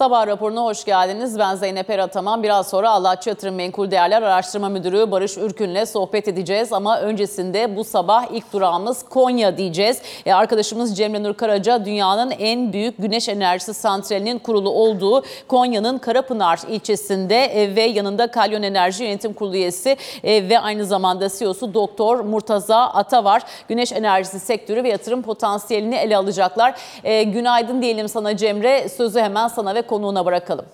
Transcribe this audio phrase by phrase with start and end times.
[0.00, 1.38] Sabah raporuna hoş geldiniz.
[1.38, 2.42] Ben Zeynep Erataman.
[2.42, 6.72] Biraz sonra Allahçı Yatırım Menkul Değerler Araştırma Müdürü Barış Ürkün'le sohbet edeceğiz.
[6.72, 10.02] Ama öncesinde bu sabah ilk durağımız Konya diyeceğiz.
[10.26, 16.60] E, arkadaşımız Cemre Nur Karaca dünyanın en büyük güneş enerjisi santralinin kurulu olduğu Konya'nın Karapınar
[16.68, 22.20] ilçesinde e, ve yanında Kalyon Enerji Yönetim Kurulu üyesi e, ve aynı zamanda CEO'su Doktor
[22.20, 23.42] Murtaza Ata var.
[23.68, 26.74] Güneş enerjisi sektörü ve yatırım potansiyelini ele alacaklar.
[27.04, 28.88] E, günaydın diyelim sana Cemre.
[28.88, 30.66] Sözü hemen sana ve konuğuna bırakalım.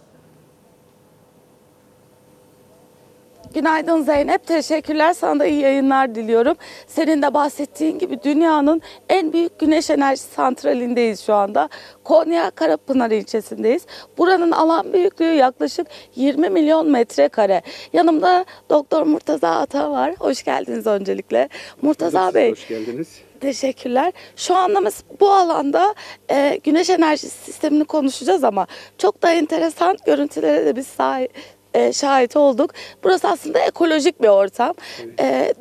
[3.55, 4.47] Günaydın Zeynep.
[4.47, 5.13] Teşekkürler.
[5.13, 6.57] Sana da iyi yayınlar diliyorum.
[6.87, 11.69] Senin de bahsettiğin gibi dünyanın en büyük güneş enerji santralindeyiz şu anda.
[12.05, 13.87] Konya Karapınar ilçesindeyiz.
[14.19, 17.63] Buranın alan büyüklüğü yaklaşık 20 milyon metrekare.
[17.93, 20.15] Yanımda Doktor Murtaza Ata var.
[20.19, 21.49] Hoş geldiniz öncelikle.
[21.83, 22.51] Murtaza Bey.
[22.51, 23.26] Hoş geldiniz.
[23.41, 24.13] Teşekkürler.
[24.37, 24.91] Şu anda
[25.21, 25.95] bu alanda
[26.31, 28.67] e, güneş enerji sistemini konuşacağız ama
[28.99, 31.29] çok da enteresan görüntülere de biz sahi-
[31.75, 32.71] e, şahit olduk.
[33.05, 34.75] Burası aslında ekolojik bir ortam.
[35.21, 35.55] E,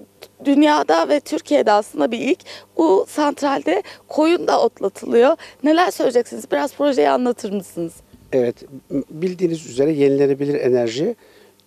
[0.46, 2.40] dünyada ve Türkiye'de aslında bir ilk.
[2.78, 5.38] Bu santralde koyun da otlatılıyor.
[5.64, 6.52] Neler söyleyeceksiniz?
[6.52, 7.94] Biraz projeyi anlatır mısınız?
[8.34, 8.56] Evet,
[9.12, 11.16] bildiğiniz üzere yenilenebilir enerji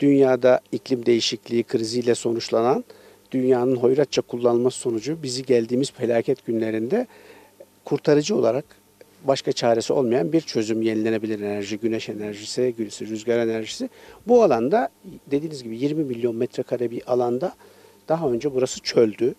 [0.01, 2.85] dünyada iklim değişikliği kriziyle sonuçlanan
[3.31, 7.07] dünyanın hoyratça kullanılması sonucu bizi geldiğimiz felaket günlerinde
[7.85, 8.65] kurtarıcı olarak
[9.25, 13.89] başka çaresi olmayan bir çözüm yenilenebilir enerji, güneş enerjisi, güneş, rüzgar enerjisi.
[14.27, 14.89] Bu alanda
[15.31, 17.55] dediğiniz gibi 20 milyon metrekare bir alanda
[18.09, 19.35] daha önce burası çöldü.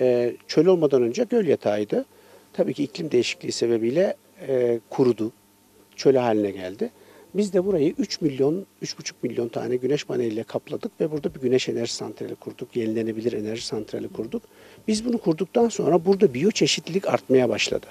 [0.00, 2.04] Ee, çöl olmadan önce göl yatağıydı.
[2.52, 4.16] Tabii ki iklim değişikliği sebebiyle
[4.48, 5.32] e, kurudu.
[5.96, 6.90] Çöl haline geldi.
[7.34, 11.68] Biz de burayı 3 milyon, 3,5 milyon tane güneş paneliyle kapladık ve burada bir güneş
[11.68, 12.76] enerji santrali kurduk.
[12.76, 14.42] Yenilenebilir enerji santrali kurduk.
[14.88, 17.86] Biz bunu kurduktan sonra burada biyoçeşitlilik artmaya başladı.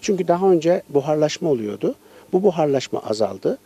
[0.00, 1.94] Çünkü daha önce buharlaşma oluyordu.
[2.32, 3.58] Bu buharlaşma azaldı.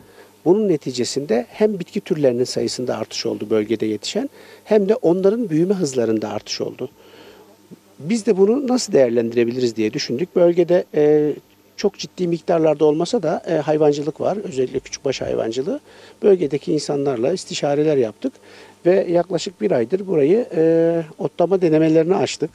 [0.44, 4.30] Bunun neticesinde hem bitki türlerinin sayısında artış oldu bölgede yetişen
[4.64, 6.90] hem de onların büyüme hızlarında artış oldu.
[7.98, 10.36] Biz de bunu nasıl değerlendirebiliriz diye düşündük.
[10.36, 11.32] Bölgede e,
[11.80, 14.36] çok ciddi miktarlarda olmasa da e, hayvancılık var.
[14.36, 15.80] Özellikle küçükbaş hayvancılığı.
[16.22, 18.32] Bölgedeki insanlarla istişareler yaptık.
[18.86, 22.50] Ve yaklaşık bir aydır burayı e, otlama denemelerini açtık.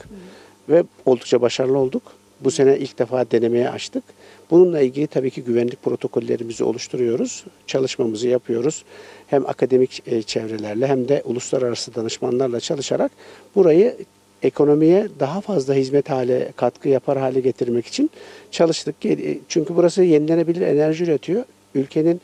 [0.70, 2.04] Ve oldukça başarılı olduk.
[2.42, 4.04] Bu sene ilk defa denemeye açtık.
[4.52, 7.44] Bununla ilgili tabii ki güvenlik protokollerimizi oluşturuyoruz.
[7.68, 8.84] Çalışmamızı yapıyoruz.
[9.28, 13.12] Hem akademik e, çevrelerle hem de uluslararası danışmanlarla çalışarak
[13.56, 13.98] burayı
[14.46, 18.10] ekonomiye daha fazla hizmet hale, katkı yapar hale getirmek için
[18.52, 19.06] çalıştık.
[19.06, 21.44] E, Çünkü burası yenilenebilir enerji üretiyor.
[21.76, 22.22] Ülkenin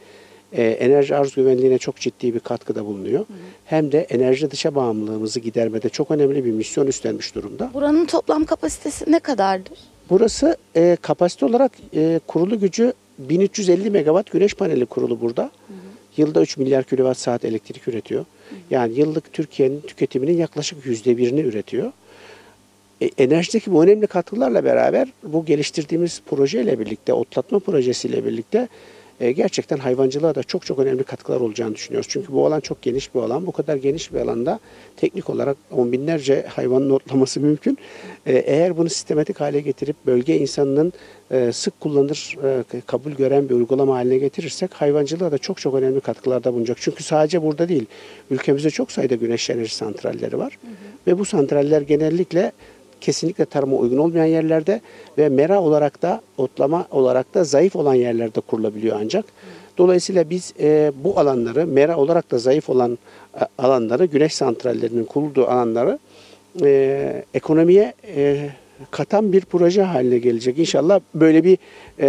[0.53, 3.25] e, enerji arz güvenliğine çok ciddi bir katkıda bulunuyor.
[3.65, 7.71] Hem de enerji dışa bağımlılığımızı gidermede çok önemli bir misyon üstlenmiş durumda.
[7.73, 9.77] Buranın toplam kapasitesi ne kadardır?
[10.09, 15.51] Burası e, kapasite olarak e, kurulu gücü 1350 megawatt güneş paneli kurulu burada.
[16.17, 18.25] Yılda 3 milyar kilowatt saat elektrik üretiyor.
[18.69, 21.91] Yani yıllık Türkiye'nin tüketiminin yaklaşık yüzde birini üretiyor.
[23.01, 28.67] E, enerjideki bu önemli katkılarla beraber bu geliştirdiğimiz projeyle birlikte, otlatma projesiyle birlikte
[29.19, 32.07] e, gerçekten hayvancılığa da çok çok önemli katkılar olacağını düşünüyoruz.
[32.09, 33.47] Çünkü bu alan çok geniş bir alan.
[33.47, 34.59] Bu kadar geniş bir alanda
[34.97, 37.77] teknik olarak on binlerce hayvanın otlaması mümkün.
[38.25, 40.93] E, eğer bunu sistematik hale getirip bölge insanının
[41.51, 42.37] sık kullanır,
[42.85, 46.77] kabul gören bir uygulama haline getirirsek hayvancılığa da çok çok önemli katkılarda bulunacak.
[46.79, 47.85] Çünkü sadece burada değil,
[48.31, 50.57] ülkemizde çok sayıda güneş enerji santralleri var.
[51.07, 52.51] Ve bu santraller genellikle
[53.01, 54.81] kesinlikle tarıma uygun olmayan yerlerde
[55.17, 59.25] ve mera olarak da otlama olarak da zayıf olan yerlerde kurulabiliyor ancak.
[59.77, 62.97] Dolayısıyla biz e, bu alanları mera olarak da zayıf olan
[63.41, 65.99] e, alanları güneş santrallerinin kurulduğu alanları
[66.63, 68.49] e, ekonomiye e,
[68.91, 70.59] katan bir proje haline gelecek.
[70.59, 71.57] İnşallah böyle bir
[71.99, 72.07] e,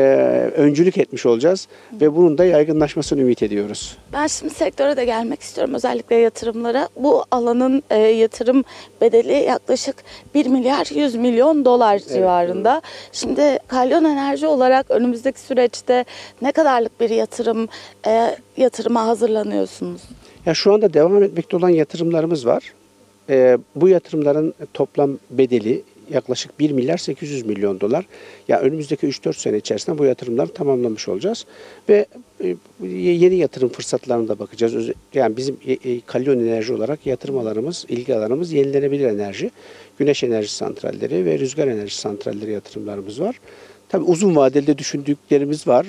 [0.57, 3.97] öncülük etmiş olacağız ve bunun da yaygınlaşmasını ümit ediyoruz.
[4.13, 6.89] Ben şimdi sektöre de gelmek istiyorum özellikle yatırımlara.
[6.97, 8.65] Bu alanın e, yatırım
[9.01, 9.97] bedeli yaklaşık
[10.35, 12.83] 1 milyar 100 milyon dolar civarında.
[13.13, 16.05] Şimdi Kalyon Enerji olarak önümüzdeki süreçte
[16.43, 17.69] ne kadarlık bir yatırım
[18.07, 20.03] e, yatırıma hazırlanıyorsunuz?
[20.47, 22.73] Ya şu anda devam etmekte olan yatırımlarımız var.
[23.31, 28.07] Ee, bu yatırımların toplam bedeli yaklaşık 1 milyar 800 milyon dolar.
[28.49, 31.47] Ya önümüzdeki 3-4 sene içerisinde bu yatırımları tamamlamış olacağız
[31.89, 32.07] ve
[32.45, 32.57] e,
[32.89, 34.91] yeni yatırım fırsatlarına da bakacağız.
[35.15, 39.51] Yani bizim e, e, Kalyon Enerji olarak yatırım alanımız, ilgi alanımız yenilenebilir enerji,
[39.99, 43.41] güneş enerji santralleri ve rüzgar enerji santralleri yatırımlarımız var.
[43.89, 45.87] Tabii uzun vadeli de düşündüklerimiz var.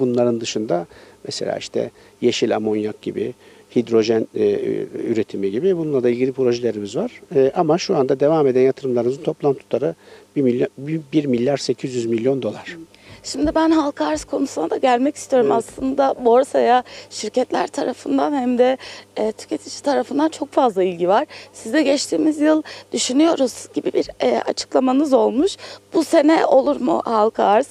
[0.00, 0.86] Bunların dışında
[1.24, 1.90] mesela işte
[2.20, 3.34] yeşil amonyak gibi,
[3.76, 4.50] hidrojen e,
[4.94, 7.20] üretimi gibi bununla da ilgili projelerimiz var.
[7.34, 9.94] E, ama şu anda devam eden yatırımlarımızın toplam tutarı
[10.36, 12.76] 1 milyar, 1 milyar 800 milyon dolar.
[13.22, 15.52] Şimdi ben halka arz konusuna da gelmek istiyorum.
[15.52, 18.76] Aslında borsaya şirketler tarafından hem de
[19.16, 21.26] e, tüketici tarafından çok fazla ilgi var.
[21.52, 22.62] Size geçtiğimiz yıl
[22.92, 25.56] düşünüyoruz gibi bir e, açıklamanız olmuş.
[25.94, 27.68] Bu sene olur mu halka arz?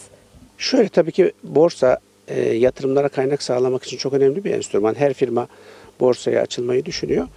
[0.58, 2.00] Şöyle tabii ki borsa
[2.30, 4.96] e, yatırımlara kaynak sağlamak için çok önemli bir enstrüman.
[4.96, 5.48] Her firma
[6.00, 7.28] borsaya açılmayı düşünüyor.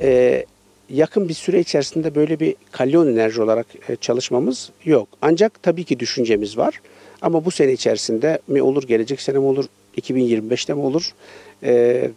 [0.00, 0.44] E,
[0.90, 5.08] yakın bir süre içerisinde böyle bir kalyon enerji olarak e, çalışmamız yok.
[5.22, 6.80] Ancak tabii ki düşüncemiz var.
[7.22, 9.64] Ama bu sene içerisinde mi olur, gelecek sene mi olur,
[9.98, 11.14] 2025'te mi olur?
[11.62, 12.10] E,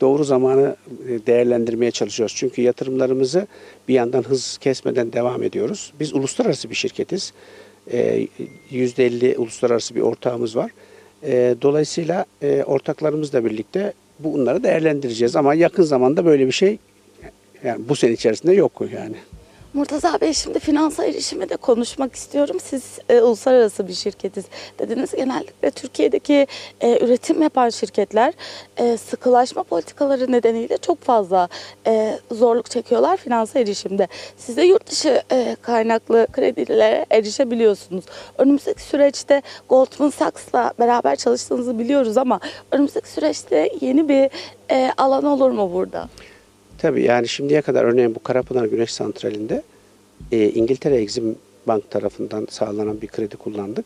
[0.00, 0.76] doğru zamanı
[1.08, 2.36] e, değerlendirmeye çalışıyoruz.
[2.36, 3.46] Çünkü yatırımlarımızı
[3.88, 5.92] bir yandan hız kesmeden devam ediyoruz.
[6.00, 7.32] Biz uluslararası bir şirketiz.
[7.92, 8.26] E,
[8.72, 10.70] %50 uluslararası bir ortağımız var.
[11.22, 15.36] E, Dolayısıyla e, ortaklarımızla birlikte bunları değerlendireceğiz.
[15.36, 16.78] Ama yakın zamanda böyle bir şey
[17.64, 19.16] yani bu sene içerisinde yok yani.
[19.74, 22.56] Murtaza Bey şimdi finansa erişimi de konuşmak istiyorum.
[22.62, 24.44] Siz e, uluslararası bir şirketiz.
[24.78, 26.46] Dediniz genellikle Türkiye'deki
[26.80, 28.34] e, üretim yapan şirketler
[28.76, 31.48] e, sıkılaşma politikaları nedeniyle çok fazla
[31.86, 34.08] e, zorluk çekiyorlar finansa erişimde.
[34.36, 38.04] Siz de yurt dışı e, kaynaklı kredilere erişebiliyorsunuz.
[38.38, 42.40] Önümüzdeki süreçte Goldman Sachs'la beraber çalıştığınızı biliyoruz ama
[42.70, 44.30] önümüzdeki süreçte yeni bir
[44.70, 46.08] e, alan olur mu burada?
[46.80, 49.62] Tabii yani şimdiye kadar örneğin bu Karapınar Güneş Santrali'nde
[50.32, 51.36] e, İngiltere Exim
[51.66, 53.84] Bank tarafından sağlanan bir kredi kullandık.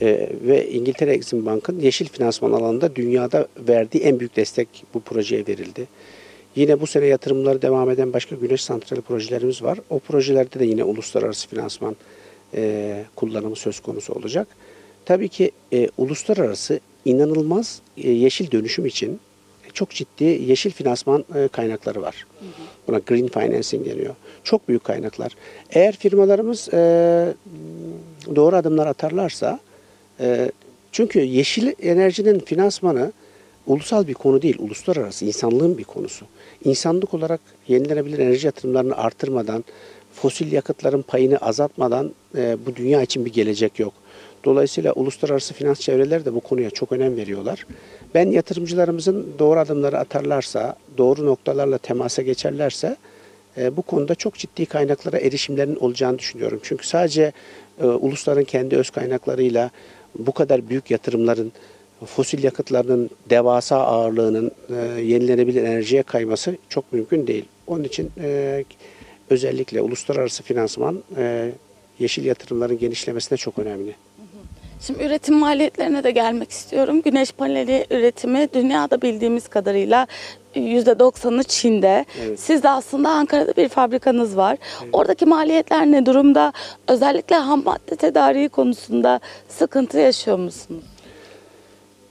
[0.00, 5.46] E, ve İngiltere Exim Bank'ın yeşil finansman alanında dünyada verdiği en büyük destek bu projeye
[5.46, 5.88] verildi.
[6.56, 9.78] Yine bu sene yatırımları devam eden başka güneş santrali projelerimiz var.
[9.90, 11.96] O projelerde de yine uluslararası finansman
[12.54, 14.48] e, kullanımı söz konusu olacak.
[15.04, 19.20] Tabii ki e, uluslararası inanılmaz e, yeşil dönüşüm için
[19.74, 22.26] çok ciddi yeşil finansman e, kaynakları var.
[22.88, 24.14] Buna green financing deniyor.
[24.44, 25.36] Çok büyük kaynaklar.
[25.70, 27.34] Eğer firmalarımız e,
[28.36, 29.60] doğru adımlar atarlarsa
[30.20, 30.50] e,
[30.92, 33.12] çünkü yeşil enerjinin finansmanı
[33.66, 36.26] ulusal bir konu değil, uluslararası insanlığın bir konusu.
[36.64, 39.64] İnsanlık olarak yenilenebilir enerji yatırımlarını artırmadan,
[40.14, 43.92] fosil yakıtların payını azaltmadan e, bu dünya için bir gelecek yok.
[44.44, 47.66] Dolayısıyla uluslararası finans çevreleri de bu konuya çok önem veriyorlar.
[48.14, 52.96] Ben yatırımcılarımızın doğru adımları atarlarsa, doğru noktalarla temasa geçerlerse
[53.56, 56.60] e, bu konuda çok ciddi kaynaklara erişimlerin olacağını düşünüyorum.
[56.62, 57.32] Çünkü sadece
[57.82, 59.70] e, ulusların kendi öz kaynaklarıyla
[60.18, 61.52] bu kadar büyük yatırımların
[62.06, 67.44] fosil yakıtlarının devasa ağırlığının e, yenilenebilir enerjiye kayması çok mümkün değil.
[67.66, 68.10] Onun için
[69.30, 71.02] özellikle uluslararası finansman
[71.98, 73.94] yeşil yatırımların genişlemesine çok önemli.
[74.80, 77.02] Şimdi üretim maliyetlerine de gelmek istiyorum.
[77.02, 80.06] Güneş paneli üretimi dünyada bildiğimiz kadarıyla
[80.54, 82.04] %90'ı Çin'de.
[82.22, 82.40] Evet.
[82.40, 84.58] Siz de aslında Ankara'da bir fabrikanız var.
[84.92, 86.52] Oradaki maliyetler ne durumda?
[86.88, 90.84] Özellikle ham madde tedariği konusunda sıkıntı yaşıyor musunuz?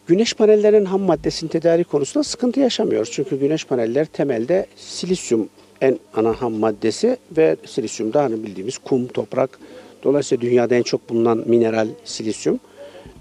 [0.08, 3.12] Güneş panellerinin ham maddesinin tedarik konusunda sıkıntı yaşamıyoruz.
[3.12, 5.50] Çünkü güneş paneller temelde silisyum
[5.82, 9.60] en ana ham maddesi ve silisyum da hani bildiğimiz kum, toprak.
[10.04, 12.60] Dolayısıyla dünyada en çok bulunan mineral silisyum.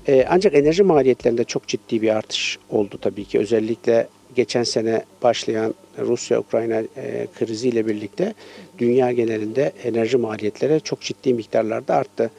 [0.09, 3.39] Ee, ancak enerji maliyetlerinde çok ciddi bir artış oldu tabii ki.
[3.39, 8.35] Özellikle geçen sene başlayan Rusya-Ukrayna e, kriziyle birlikte
[8.79, 12.31] dünya genelinde enerji maliyetleri çok ciddi miktarlarda arttı.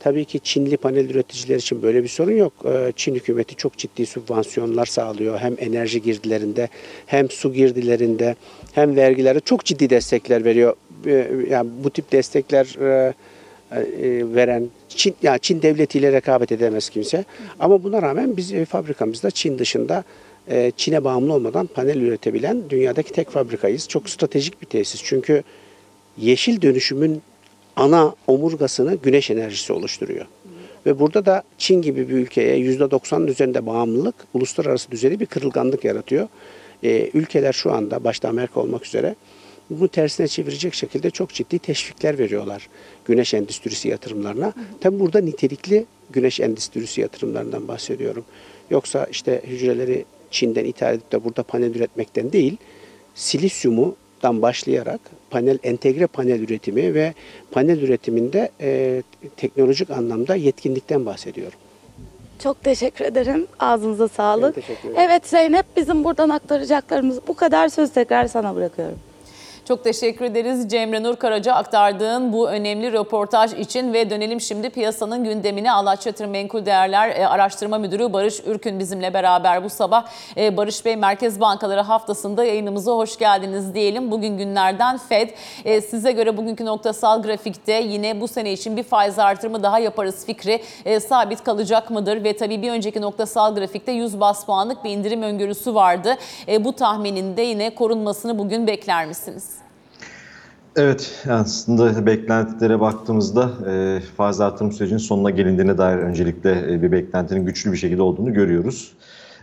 [0.00, 2.52] Tabii ki Çinli panel üreticiler için böyle bir sorun yok.
[2.64, 5.38] Ee, Çin hükümeti çok ciddi sübvansiyonlar sağlıyor.
[5.38, 6.68] Hem enerji girdilerinde
[7.06, 8.36] hem su girdilerinde
[8.72, 10.76] hem vergilerde çok ciddi destekler veriyor.
[11.50, 13.14] Yani bu tip destekler e, e,
[14.34, 17.24] veren Çin ya Çin devletiyle rekabet edemez kimse.
[17.60, 20.04] Ama buna rağmen biz e, fabrikamızda Çin dışında
[20.48, 23.88] e, Çin'e bağımlı olmadan panel üretebilen dünyadaki tek fabrikayız.
[23.88, 25.02] Çok stratejik bir tesis.
[25.04, 25.42] Çünkü
[26.18, 27.22] yeşil dönüşümün
[27.76, 30.26] ana omurgasını güneş enerjisi oluşturuyor.
[30.86, 36.28] Ve burada da Çin gibi bir ülkeye %90'ın üzerinde bağımlılık uluslararası düzeyde bir kırılganlık yaratıyor.
[37.14, 39.14] Ülkeler şu anda başta Amerika olmak üzere
[39.70, 42.68] bunu tersine çevirecek şekilde çok ciddi teşvikler veriyorlar
[43.04, 44.52] güneş endüstrisi yatırımlarına.
[44.80, 48.24] Tabi burada nitelikli güneş endüstrisi yatırımlarından bahsediyorum.
[48.70, 52.56] Yoksa işte hücreleri Çin'den ithal edip de burada panel üretmekten değil,
[53.14, 55.00] silisyumundan başlayarak
[55.30, 57.14] panel entegre panel üretimi ve
[57.50, 59.02] panel üretiminde e,
[59.36, 61.58] teknolojik anlamda yetkinlikten bahsediyorum.
[62.38, 63.46] Çok teşekkür ederim.
[63.58, 64.56] Ağzınıza sağlık.
[64.96, 67.68] Evet Zeynep bizim buradan aktaracaklarımız bu kadar.
[67.68, 68.98] Söz tekrar sana bırakıyorum.
[69.68, 75.24] Çok teşekkür ederiz Cemre Nur Karaca aktardığın bu önemli röportaj için ve dönelim şimdi piyasanın
[75.24, 75.72] gündemine.
[75.72, 80.06] Alaç Yatırım Menkul Değerler e, Araştırma Müdürü Barış Ürkün bizimle beraber bu sabah.
[80.36, 84.10] E, Barış Bey Merkez Bankaları haftasında yayınımıza hoş geldiniz diyelim.
[84.10, 85.30] Bugün günlerden FED.
[85.64, 90.26] E, size göre bugünkü noktasal grafikte yine bu sene için bir faiz artırımı daha yaparız
[90.26, 90.62] fikri
[91.00, 92.24] sabit kalacak mıdır?
[92.24, 96.16] Ve tabii bir önceki noktasal grafikte 100 bas puanlık bir indirim öngörüsü vardı.
[96.60, 99.51] Bu tahmininde yine korunmasını bugün bekler misiniz?
[100.76, 107.46] Evet, aslında beklentilere baktığımızda e, faiz artırım sürecinin sonuna gelindiğine dair öncelikle e, bir beklentinin
[107.46, 108.92] güçlü bir şekilde olduğunu görüyoruz.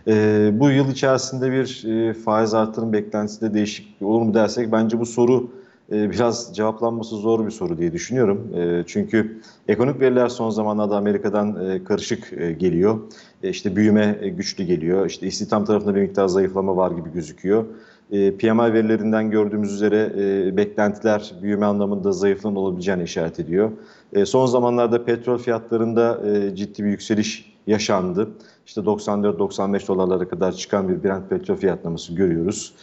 [0.06, 5.06] E, bu yıl içerisinde bir e, faiz artırım beklentisinde değişiklik olur mu dersek bence bu
[5.06, 5.50] soru
[5.92, 8.54] e, biraz cevaplanması zor bir soru diye düşünüyorum.
[8.56, 13.00] E, çünkü ekonomik veriler son zamanlarda Amerika'dan e, karışık e, geliyor.
[13.42, 15.06] E, işte büyüme e, güçlü geliyor.
[15.06, 17.64] İşte istihdam tarafında bir miktar zayıflama var gibi gözüküyor.
[18.12, 23.70] E, PMI verilerinden gördüğümüz üzere e, beklentiler büyüme anlamında zayıflama olabileceğini işaret ediyor.
[24.12, 28.28] E, son zamanlarda petrol fiyatlarında e, ciddi bir yükseliş yaşandı.
[28.66, 32.74] İşte 94-95 dolarlara kadar çıkan bir Brent petrol fiyatlaması görüyoruz.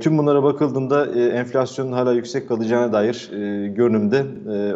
[0.00, 3.30] Tüm bunlara bakıldığında e, enflasyonun hala yüksek kalacağına dair
[3.74, 4.24] görünümde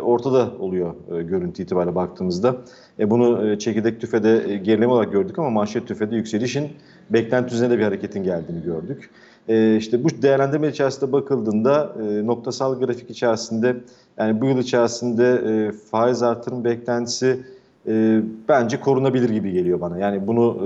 [0.01, 2.57] ortada oluyor görüntü itibariyle baktığımızda.
[2.99, 6.69] Bunu çekirdek tüfede e, gerileme olarak gördük ama manşet tüfede yükselişin
[7.11, 9.11] beklenti üzerinde bir hareketin geldiğini gördük.
[9.49, 13.77] E, işte bu değerlendirme içerisinde bakıldığında e, noktasal grafik içerisinde
[14.19, 17.41] yani bu yıl içerisinde e, faiz artırım beklentisi
[17.87, 19.99] e, bence korunabilir gibi geliyor bana.
[19.99, 20.59] Yani bunu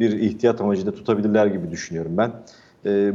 [0.00, 2.32] bir ihtiyat amacıyla tutabilirler gibi düşünüyorum ben.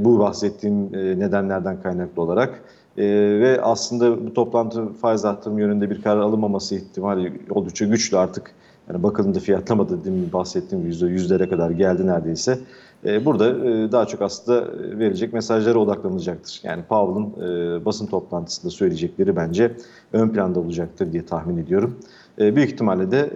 [0.05, 2.61] Bu bahsettiğim nedenlerden kaynaklı olarak.
[2.97, 3.03] E,
[3.39, 8.51] ve aslında bu toplantı faiz artırım yönünde bir karar alınmaması ihtimali oldukça güçlü artık.
[8.89, 12.59] Yani bakıldığında fiyatlamada demin bahsettiğim yüzde yüzlere kadar geldi neredeyse.
[13.05, 14.67] E, burada e, daha çok aslında
[14.99, 16.59] verecek mesajlara odaklanacaktır.
[16.63, 19.75] Yani Powell'ın e, basın toplantısında söyleyecekleri bence
[20.13, 21.99] ön planda olacaktır diye tahmin ediyorum.
[22.39, 23.31] E, büyük ihtimalle de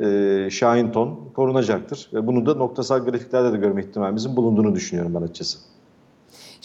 [0.45, 2.09] e, Şahin ton korunacaktır.
[2.13, 5.59] Ve bunu da noktasal grafiklerde de görme ihtimalimizin bulunduğunu düşünüyorum ben açıkçası.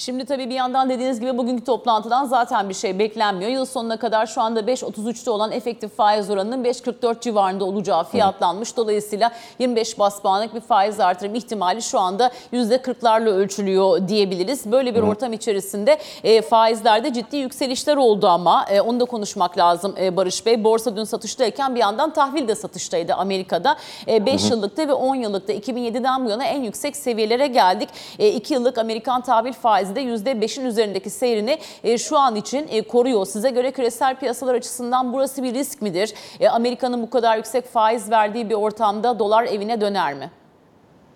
[0.01, 3.51] Şimdi tabii bir yandan dediğiniz gibi bugünkü toplantıdan zaten bir şey beklenmiyor.
[3.51, 8.77] Yıl sonuna kadar şu anda 5.33'te olan efektif faiz oranının 5.44 civarında olacağı fiyatlanmış.
[8.77, 14.73] Dolayısıyla 25 bas puanlık bir faiz artırım ihtimali şu anda %40'larla ölçülüyor diyebiliriz.
[14.73, 19.95] Böyle bir ortam içerisinde e, faizlerde ciddi yükselişler oldu ama e, onu da konuşmak lazım
[20.01, 20.65] e, Barış Bey.
[20.65, 23.77] Borsa dün satıştayken bir yandan tahvil de satıştaydı Amerika'da.
[24.09, 27.89] E, 5 yıllıkta ve 10 yıllıkta 2007'den bu yana en yüksek seviyelere geldik.
[28.19, 32.83] E, 2 yıllık Amerikan tahvil faizi de %5'in üzerindeki seyrini e, şu an için e,
[32.83, 33.27] koruyor.
[33.27, 36.15] Size göre küresel piyasalar açısından burası bir risk midir?
[36.41, 40.31] E, Amerika'nın bu kadar yüksek faiz verdiği bir ortamda dolar evine döner mi?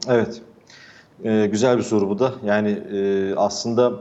[0.08, 0.42] Evet,
[1.24, 2.32] ee, güzel bir soru bu da.
[2.44, 3.92] Yani e, aslında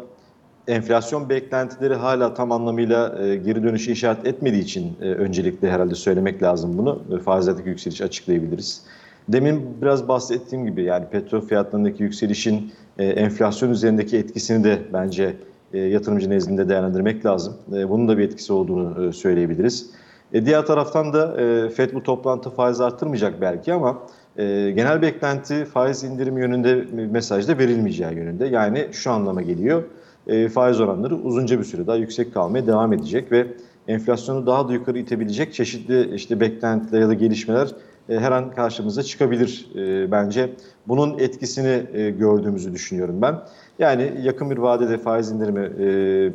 [0.68, 6.44] enflasyon beklentileri hala tam anlamıyla e, geri dönüşü işaret etmediği için e, öncelikle herhalde söylemek
[6.44, 7.02] lazım bunu.
[7.16, 8.82] E, faizlerdeki yükseliş açıklayabiliriz.
[9.30, 15.36] Demin biraz bahsettiğim gibi yani petrol fiyatlarındaki yükselişin e, enflasyon üzerindeki etkisini de bence
[15.74, 17.54] e, yatırımcı nezdinde değerlendirmek lazım.
[17.74, 19.90] E, bunun da bir etkisi olduğunu e, söyleyebiliriz.
[20.34, 24.00] E, diğer taraftan da e, FED bu toplantı faiz arttırmayacak belki ama
[24.38, 28.46] e, genel beklenti faiz indirimi yönünde mesajda verilmeyeceği yönünde.
[28.46, 29.84] Yani şu anlama geliyor.
[30.28, 33.48] E, faiz oranları uzunca bir süre daha yüksek kalmaya devam edecek ve
[33.88, 37.70] enflasyonu daha da yukarı itebilecek çeşitli işte beklentiler ya da gelişmeler
[38.10, 40.50] e, her an karşımıza çıkabilir e, bence.
[40.88, 43.40] Bunun etkisini e, gördüğümüzü düşünüyorum ben.
[43.80, 45.70] Yani yakın bir vadede faiz indirimi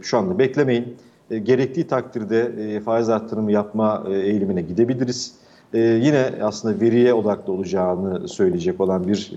[0.02, 0.96] şu anda beklemeyin.
[1.42, 5.34] Gerektiği takdirde faiz arttırımı yapma eğilimine gidebiliriz.
[5.74, 9.32] Yine aslında veriye odaklı olacağını söyleyecek olan bir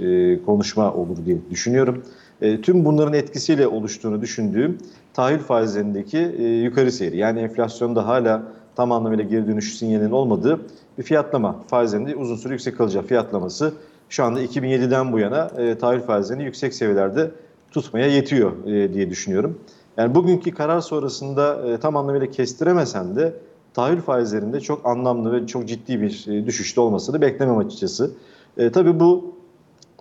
[0.45, 2.03] konuşma olur diye düşünüyorum.
[2.41, 4.77] E, tüm bunların etkisiyle oluştuğunu düşündüğüm
[5.13, 8.43] tahvil faizlerindeki e, yukarı seyri yani enflasyonda hala
[8.75, 10.59] tam anlamıyla geri dönüş sinyalinin olmadığı
[10.97, 13.73] bir fiyatlama faizlerinde uzun süre yüksek kalacağı fiyatlaması
[14.09, 17.31] şu anda 2007'den bu yana e, tahvil faizlerini yüksek seviyelerde
[17.71, 19.59] tutmaya yetiyor e, diye düşünüyorum.
[19.97, 23.33] Yani bugünkü karar sonrasında tam anlamıyla kestiremesem de
[23.73, 28.11] tahvil faizlerinde çok anlamlı ve çok ciddi bir e, düşüşte olmasını beklemem açıkçası.
[28.57, 29.35] E, tabii bu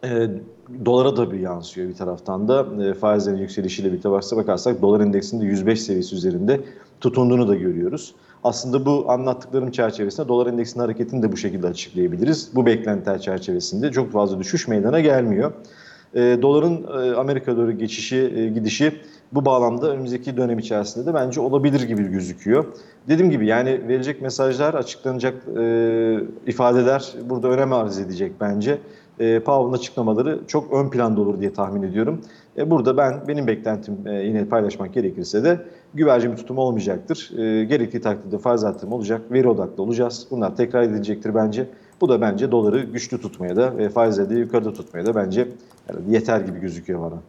[0.05, 0.29] e,
[0.85, 5.45] dolara da bir yansıyor bir taraftan da e, faizlerin yükselişiyle bir tabaksa bakarsak dolar endeksinde
[5.45, 6.61] 105 seviyesi üzerinde
[7.01, 8.15] tutunduğunu da görüyoruz.
[8.45, 12.51] Aslında bu anlattıklarım çerçevesinde dolar endeksinin hareketini de bu şekilde açıklayabiliriz.
[12.55, 15.53] Bu beklentiler çerçevesinde çok fazla düşüş meydana gelmiyor.
[16.15, 18.93] E, doların e, Amerika doğru geçişi, e, gidişi
[19.33, 22.65] bu bağlamda önümüzdeki dönem içerisinde de bence olabilir gibi gözüküyor.
[23.09, 28.79] Dediğim gibi yani verecek mesajlar, açıklanacak e, ifadeler burada önem arz edecek bence.
[29.19, 32.21] E, Powell'ın açıklamaları çok ön planda olur diye tahmin ediyorum.
[32.57, 35.61] E, burada ben benim beklentim e, yine paylaşmak gerekirse de
[35.95, 37.31] güvercin bir tutum olmayacaktır.
[37.39, 40.27] E, gerekli takdirde faiz artırımı olacak, veri odaklı olacağız.
[40.31, 41.67] Bunlar tekrar edilecektir bence.
[42.01, 45.49] Bu da bence doları güçlü tutmaya da ve faizleri de yukarıda tutmaya da bence
[46.09, 47.21] yeter gibi gözüküyor bana.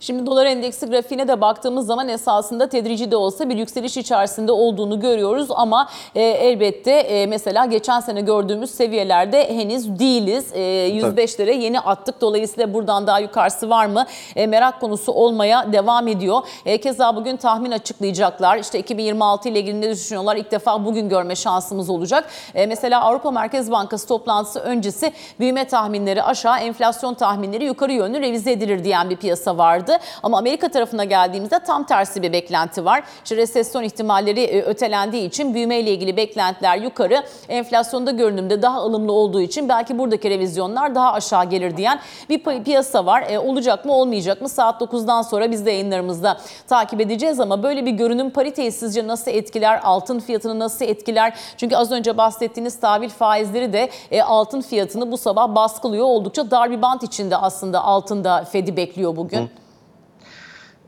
[0.00, 5.00] Şimdi dolar endeksi grafiğine de baktığımız zaman esasında tedrici de olsa bir yükseliş içerisinde olduğunu
[5.00, 10.52] görüyoruz ama e, elbette e, mesela geçen sene gördüğümüz seviyelerde henüz değiliz.
[10.54, 12.20] E, 105'lere yeni attık.
[12.20, 14.06] Dolayısıyla buradan daha yukarısı var mı?
[14.36, 16.40] E, merak konusu olmaya devam ediyor.
[16.66, 18.58] E, keza bugün tahmin açıklayacaklar.
[18.58, 20.36] İşte 2026 ile ilgili ne düşünüyorlar?
[20.36, 22.28] İlk defa bugün görme şansımız olacak.
[22.54, 28.52] E, mesela Avrupa Merkez Bankası toplantısı öncesi büyüme tahminleri aşağı, enflasyon tahminleri yukarı yönlü revize
[28.52, 29.96] edilir diyen bir piyasa vardı.
[30.22, 33.02] Ama Amerika tarafına geldiğimizde tam tersi bir beklenti var.
[33.24, 39.12] İşte resesyon ihtimalleri e, ötelendiği için büyüme ile ilgili beklentiler yukarı, enflasyonda görünümde daha ılımlı
[39.12, 43.24] olduğu için belki buradaki revizyonlar daha aşağı gelir diyen bir pi- piyasa var.
[43.28, 44.48] E, olacak mı olmayacak mı?
[44.48, 46.36] Saat 9'dan sonra biz de yayınlarımızda
[46.68, 49.80] takip edeceğiz ama böyle bir görünüm pariteyi sizce nasıl etkiler?
[49.84, 51.34] Altın fiyatını nasıl etkiler?
[51.56, 56.04] Çünkü az önce bahsettiğiniz tahvil faizleri de e, altın fiyatını bu sabah baskılıyor.
[56.04, 59.50] Oldukça dar bir bant içinde aslında altında Fed'i bekliyor bugün.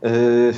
[0.03, 0.51] Ee,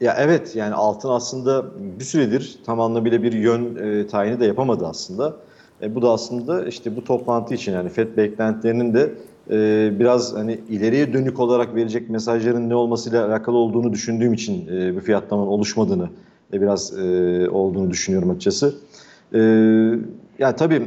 [0.00, 1.64] ya evet yani altın aslında
[1.98, 5.36] bir süredir tam anlamıyla bir yön e, tayini de yapamadı aslında.
[5.82, 9.14] E, bu da aslında işte bu toplantı için yani FED beklentilerinin de
[9.50, 14.96] e, biraz hani ileriye dönük olarak verecek mesajların ne olmasıyla alakalı olduğunu düşündüğüm için e,
[14.96, 16.08] bir fiyatlamanın oluşmadığını
[16.52, 18.74] e, biraz e, olduğunu düşünüyorum açıkçası.
[19.34, 19.38] E,
[20.38, 20.82] yani tabii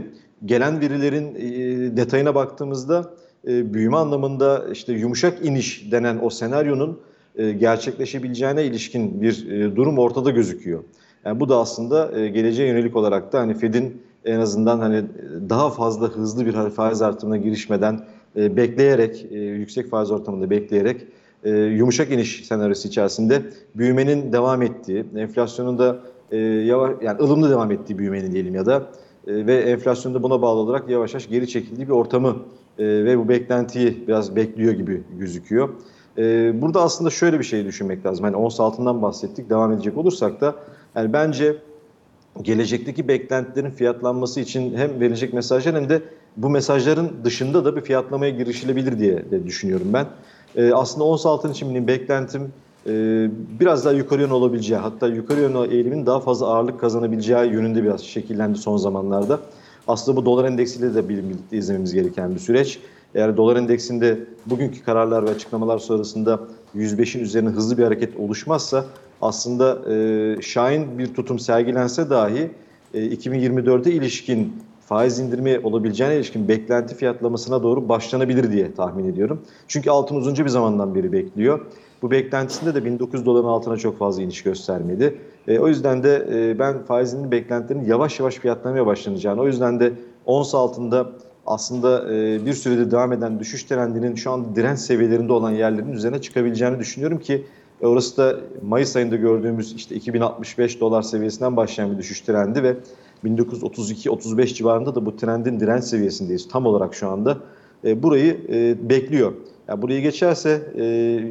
[0.45, 3.09] gelen verilerin e, detayına baktığımızda
[3.47, 6.99] e, büyüme anlamında işte yumuşak iniş denen o senaryonun
[7.39, 10.83] e, gerçekleşebileceğine ilişkin bir e, durum ortada gözüküyor.
[11.25, 15.03] Yani bu da aslında e, geleceğe yönelik olarak da hani Fed'in en azından hani
[15.49, 18.05] daha fazla hızlı bir faiz artımına girişmeden
[18.35, 21.07] bekleyerek yüksek faiz ortamında bekleyerek
[21.77, 23.41] yumuşak iniş senaryosu içerisinde
[23.75, 25.99] büyümenin devam ettiği, enflasyonun da
[26.65, 28.87] yavaş yani ılımlı devam ettiği büyümenin diyelim ya da
[29.27, 32.35] ve enflasyonda buna bağlı olarak yavaş yavaş geri çekildiği bir ortamı
[32.79, 35.69] ve bu beklentiyi biraz bekliyor gibi gözüküyor.
[36.19, 38.25] Ee, burada aslında şöyle bir şey düşünmek lazım.
[38.25, 39.49] Hani ons altından bahsettik.
[39.49, 40.55] Devam edecek olursak da
[40.95, 41.55] yani bence
[42.41, 46.01] gelecekteki beklentilerin fiyatlanması için hem verilecek mesajlar hem de
[46.37, 50.05] bu mesajların dışında da bir fiyatlamaya girişilebilir diye de düşünüyorum ben.
[50.55, 52.41] Ee, aslında ons altın için benim beklentim
[52.87, 52.91] e,
[53.59, 58.01] biraz daha yukarı yönlü olabileceği hatta yukarı yönlü eğilimin daha fazla ağırlık kazanabileceği yönünde biraz
[58.01, 59.39] şekillendi son zamanlarda.
[59.87, 62.79] Aslında bu dolar endeksiyle de birlikte izlememiz gereken bir süreç.
[63.15, 66.39] Eğer dolar endeksinde bugünkü kararlar ve açıklamalar sonrasında
[66.75, 68.85] 105'in üzerine hızlı bir hareket oluşmazsa
[69.21, 72.51] aslında e, şahin bir tutum sergilense dahi
[72.93, 79.41] e, 2024'e ilişkin faiz indirimi olabileceğine ilişkin beklenti fiyatlamasına doğru başlanabilir diye tahmin ediyorum.
[79.67, 81.65] Çünkü altın uzunca bir zamandan beri bekliyor.
[82.01, 85.17] Bu beklentisinde de 1900 doların altına çok fazla iniş göstermedi.
[85.47, 89.93] E, o yüzden de e, ben faizinin beklentilerinin yavaş yavaş fiyatlamaya başlanacağını, o yüzden de
[90.25, 91.09] ons altında
[91.49, 96.21] aslında e, bir süredir devam eden düşüş trendinin şu an direnç seviyelerinde olan yerlerin üzerine
[96.21, 97.45] çıkabileceğini düşünüyorum ki
[97.81, 102.77] e, orası da Mayıs ayında gördüğümüz işte 2065 dolar seviyesinden başlayan bir düşüş trendi ve
[103.25, 107.37] 1932-35 civarında da bu trendin direnç seviyesindeyiz tam olarak şu anda.
[107.85, 109.33] E, burayı e, bekliyor.
[109.67, 110.61] Yani burayı geçerse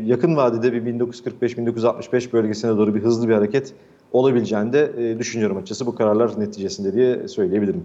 [0.05, 3.75] yakın vadede bir 1945-1965 bölgesine doğru bir hızlı bir hareket
[4.13, 7.85] olabileceğini de düşünüyorum açıkçası bu kararlar neticesinde diye söyleyebilirim.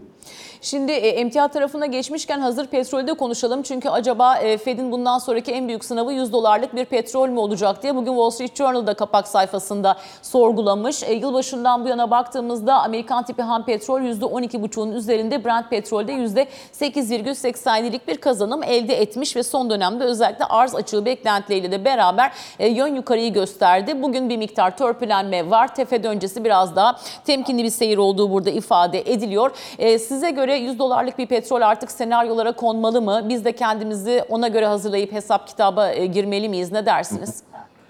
[0.63, 3.63] Şimdi e, emtia tarafına geçmişken hazır petrolde konuşalım.
[3.63, 7.83] Çünkü acaba e, Fed'in bundan sonraki en büyük sınavı 100 dolarlık bir petrol mü olacak
[7.83, 11.03] diye bugün Wall Street Journal'da kapak sayfasında sorgulamış.
[11.03, 18.17] E, yılbaşından bu yana baktığımızda Amerikan tipi ham petrol %12,5'un üzerinde Brent petrolde %8,87'lik bir
[18.17, 24.01] kazanım elde etmiş ve son dönemde özellikle arz açığı beklentileriyle de beraber yön yukarıyı gösterdi.
[24.01, 25.75] Bugün bir miktar törpülenme var.
[25.75, 29.51] Tefed öncesi biraz daha temkinli bir seyir olduğu burada ifade ediliyor.
[29.77, 33.25] Size göre 100 dolarlık bir petrol artık senaryolara konmalı mı?
[33.29, 36.71] Biz de kendimizi ona göre hazırlayıp hesap kitaba e, girmeli miyiz?
[36.71, 37.43] Ne dersiniz?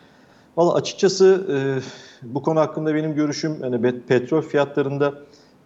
[0.58, 1.58] Valla açıkçası e,
[2.34, 5.14] bu konu hakkında benim görüşüm yani petrol fiyatlarında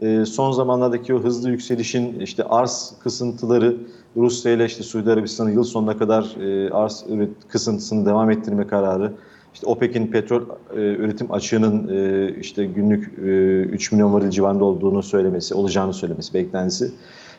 [0.02, 3.78] e, son zamanlardaki o hızlı yükselişin işte arz kısıntıları
[4.16, 6.24] Rusya ile işte Suudi Arabistan'ın yıl sonuna kadar
[6.72, 7.06] arz
[7.50, 9.14] kısıntısını devam ettirme kararı
[9.58, 13.22] işte OPEC'in petrol e, üretim açığının e, işte günlük e,
[13.62, 16.92] 3 milyon varil civarında olduğunu söylemesi, olacağını söylemesi beklentisi.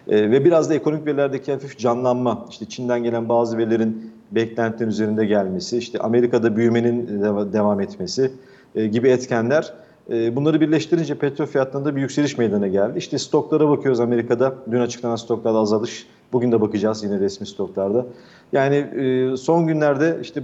[0.09, 5.25] E, ve biraz da ekonomik verilerdeki hafif canlanma, işte Çin'den gelen bazı verilerin beklentilerin üzerinde
[5.27, 8.33] gelmesi, işte Amerika'da büyümenin devam etmesi
[8.75, 9.73] e, gibi etkenler
[10.11, 12.99] e, bunları birleştirince petrol fiyatlarında bir yükseliş meydana geldi.
[12.99, 14.55] İşte stoklara bakıyoruz Amerika'da.
[14.71, 18.07] Dün açıklanan stoklarda azalış Bugün de bakacağız yine resmi stoklarda.
[18.53, 20.43] Yani e, son günlerde işte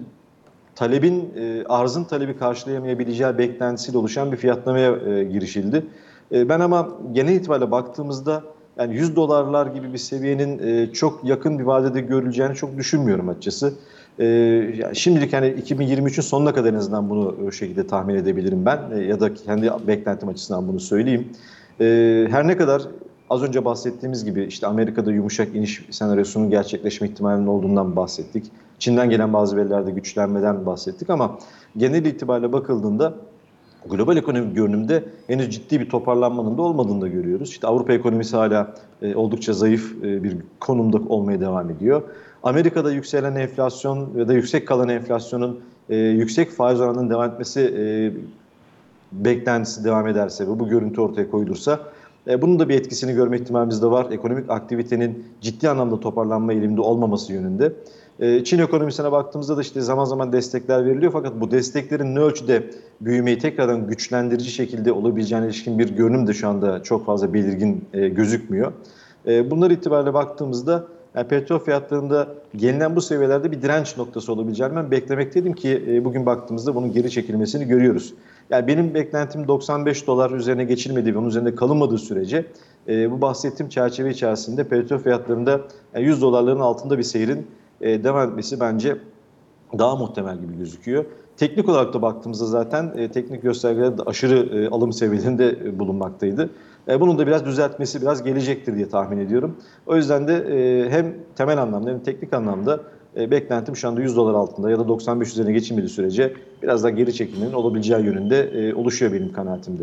[0.74, 5.86] talebin e, arzın talebi karşılayamayabileceği beklentisiyle oluşan bir fiyatlamaya e, girişildi.
[6.32, 8.42] E, ben ama genel itibariyle baktığımızda
[8.78, 13.74] yani 100 dolarlar gibi bir seviyenin e, çok yakın bir vadede görüleceğini çok düşünmüyorum açıkçası.
[14.18, 14.24] E,
[14.78, 19.00] yani şimdilik hani 2023'ün sonuna kadar en azından bunu o şekilde tahmin edebilirim ben e,
[19.00, 21.28] ya da kendi beklentim açısından bunu söyleyeyim.
[21.80, 21.84] E,
[22.30, 22.82] her ne kadar
[23.30, 28.44] az önce bahsettiğimiz gibi işte Amerika'da yumuşak iniş senaryosunun gerçekleşme ihtimalinin olduğundan bahsettik.
[28.84, 31.38] Çin'den gelen bazı verilerde güçlenmeden bahsettik ama
[31.76, 33.14] genel itibariyle bakıldığında
[33.90, 37.50] global ekonomik görünümde henüz ciddi bir toparlanmanın da olmadığını da görüyoruz.
[37.50, 42.02] İşte Avrupa ekonomisi hala e, oldukça zayıf e, bir konumda olmaya devam ediyor.
[42.42, 47.84] Amerika'da yükselen enflasyon ya da yüksek kalan enflasyonun e, yüksek faiz oranının devam etmesi e,
[49.12, 51.80] beklentisi devam ederse ve bu görüntü ortaya koyulursa
[52.26, 54.06] e, bunun da bir etkisini görme ihtimalimiz de var.
[54.10, 57.72] Ekonomik aktivitenin ciddi anlamda toparlanma eğiliminde olmaması yönünde.
[58.20, 62.70] E, Çin ekonomisine baktığımızda da işte zaman zaman destekler veriliyor fakat bu desteklerin ne ölçüde
[63.00, 68.08] büyümeyi tekrardan güçlendirici şekilde olabileceğine ilişkin bir görünüm de şu anda çok fazla belirgin e,
[68.08, 68.72] gözükmüyor.
[69.26, 74.90] E, bunlar itibariyle baktığımızda yani petrol fiyatlarında gelinen bu seviyelerde bir direnç noktası olabileceğini ben
[74.90, 78.14] beklemekteydim ki e, bugün baktığımızda bunun geri çekilmesini görüyoruz.
[78.50, 82.46] Yani benim beklentim 95 dolar üzerine geçilmediği ve onun üzerinde kalınmadığı sürece
[82.88, 85.60] e, bu bahsettiğim çerçeve içerisinde petrol fiyatlarında
[85.94, 87.46] yani 100 dolarların altında bir seyrin
[87.84, 88.96] e, devam etmesi bence
[89.78, 91.04] daha muhtemel gibi gözüküyor.
[91.36, 96.50] Teknik olarak da baktığımızda zaten e, teknik göstergeler aşırı e, alım seviyelerinde e, bulunmaktaydı.
[96.88, 99.56] E, bunun da biraz düzeltmesi biraz gelecektir diye tahmin ediyorum.
[99.86, 102.80] O yüzden de e, hem temel anlamda hem teknik anlamda
[103.16, 106.90] e, beklentim şu anda 100 dolar altında ya da 95 üzerine geçilmediği sürece biraz daha
[106.90, 109.82] geri çekilmenin olabileceği yönünde e, oluşuyor benim kanaatimde.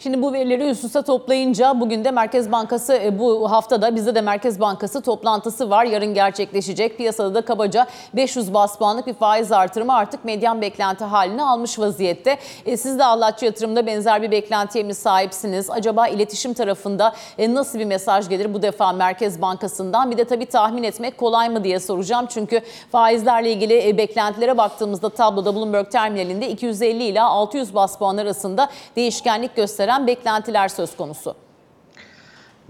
[0.00, 4.20] Şimdi bu verileri üst üste toplayınca bugün de Merkez Bankası e, bu haftada bizde de
[4.20, 5.84] Merkez Bankası toplantısı var.
[5.84, 6.96] Yarın gerçekleşecek.
[6.96, 12.38] Piyasada da kabaca 500 bas puanlık bir faiz artırımı artık medyan beklenti haline almış vaziyette.
[12.66, 15.70] E, siz de Allahçı Yatırım'da benzer bir beklentiye mi sahipsiniz?
[15.70, 20.10] Acaba iletişim tarafında e, nasıl bir mesaj gelir bu defa Merkez Bankası'ndan?
[20.10, 22.26] Bir de tabii tahmin etmek kolay mı diye soracağım.
[22.28, 22.60] Çünkü
[22.92, 29.87] faizlerle ilgili beklentilere baktığımızda tabloda Bloomberg terminalinde 250 ila 600 bas puan arasında değişkenlik gösteren
[30.06, 31.34] beklentiler söz konusu.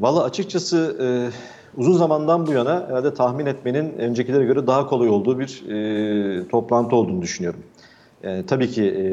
[0.00, 1.06] Valla açıkçası e,
[1.80, 6.96] uzun zamandan bu yana herhalde tahmin etmenin öncekilere göre daha kolay olduğu bir e, toplantı
[6.96, 7.60] olduğunu düşünüyorum.
[8.22, 9.04] E, tabii ki e,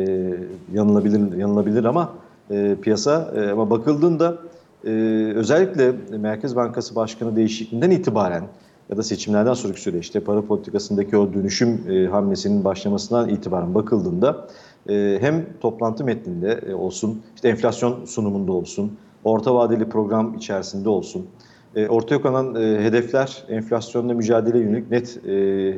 [0.78, 2.10] yanılabilir, yanılabilir ama
[2.52, 4.38] e, piyasa e, ama bakıldığında
[4.86, 4.90] e,
[5.36, 8.44] özellikle Merkez Bankası Başkanı değişikliğinden itibaren
[8.90, 14.48] ya da seçimlerden sonraki süreçte para politikasındaki o dönüşüm e, hamlesinin başlamasından itibaren bakıldığında
[14.90, 21.28] e, hem toplantı metninde e, olsun, işte enflasyon sunumunda olsun, orta vadeli program içerisinde olsun,
[21.76, 25.32] e, ortaya konan e, hedefler enflasyonla mücadele yönelik net e,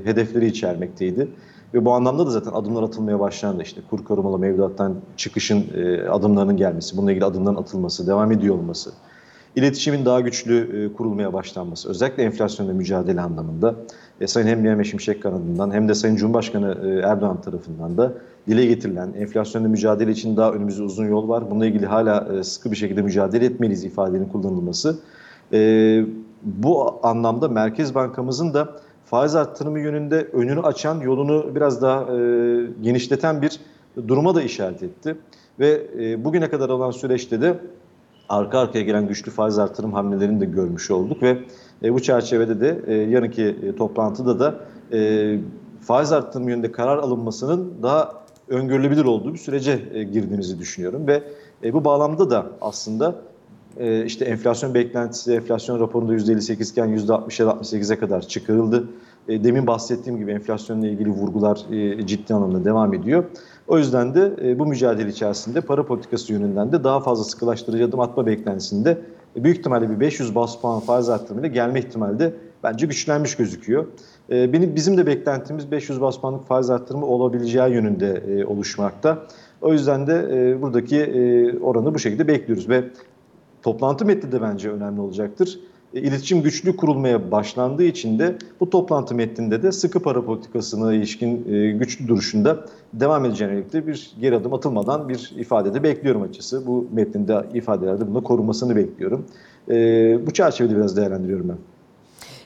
[0.04, 1.28] hedefleri içermekteydi.
[1.74, 3.64] Ve bu anlamda da zaten adımlar atılmaya başlandı.
[3.64, 5.66] İşte kur korumalı mevduattan çıkışın
[6.10, 8.92] adımlarının gelmesi, bununla ilgili adımların atılması, devam ediyor olması,
[9.58, 13.76] iletişimin daha güçlü e, kurulmaya başlanması, özellikle enflasyonla mücadele anlamında
[14.22, 18.14] e, Sayın hem Mehmet Şimşek kanadından hem de Sayın Cumhurbaşkanı e, Erdoğan tarafından da
[18.48, 21.52] dile getirilen enflasyonla mücadele için daha önümüzde uzun yol var.
[21.52, 25.00] Bununla ilgili hala e, sıkı bir şekilde mücadele etmeliyiz ifadenin kullanılması.
[25.54, 26.02] E,
[26.44, 28.70] bu anlamda Merkez Bankamızın da
[29.06, 32.18] faiz arttırımı yönünde önünü açan, yolunu biraz daha e,
[32.82, 33.60] genişleten bir
[34.08, 35.16] duruma da işaret etti.
[35.60, 37.58] Ve e, bugüne kadar olan süreçte de
[38.30, 41.38] arka arkaya gelen güçlü faiz artırım hamlelerini de görmüş olduk ve
[41.84, 44.56] e, bu çerçevede de e, yarınki e, toplantıda da
[44.98, 45.40] e,
[45.82, 48.14] faiz artırım yönünde karar alınmasının daha
[48.48, 51.24] öngörülebilir olduğu bir sürece e, girdiğimizi düşünüyorum ve
[51.64, 53.16] e, bu bağlamda da aslında
[53.80, 58.88] e, işte enflasyon beklentisi enflasyon raporunda %58 iken %67-68'e kadar çıkarıldı.
[59.28, 63.24] E, demin bahsettiğim gibi enflasyonla ilgili vurgular e, ciddi anlamda devam ediyor.
[63.68, 68.00] O yüzden de e, bu mücadele içerisinde para politikası yönünden de daha fazla sıkılaştırıcı adım
[68.00, 68.98] atma beklentisinde
[69.36, 73.86] e, büyük ihtimalle bir 500 bas puan faiz arttırımıyla gelme ihtimali de bence güçlenmiş gözüküyor.
[74.30, 79.18] E, benim Bizim de beklentimiz 500 bas puanlık faiz arttırımı olabileceği yönünde oluşmakta.
[79.62, 82.84] O yüzden de buradaki oranı bu şekilde bekliyoruz ve
[83.64, 85.60] toplantı metni de bence önemli olacaktır.
[85.94, 91.54] E, iletişim güçlü kurulmaya başlandığı için de bu toplantı metninde de sıkı para politikasına ilişkin
[91.54, 96.68] e, güçlü duruşunda devam edeceğine birlikte bir geri adım atılmadan bir ifadede bekliyorum açısı.
[96.68, 99.26] Bu metninde ifadelerde bunu korunmasını bekliyorum.
[99.70, 99.76] E,
[100.28, 101.58] bu çerçevede biraz değerlendiriyorum ben.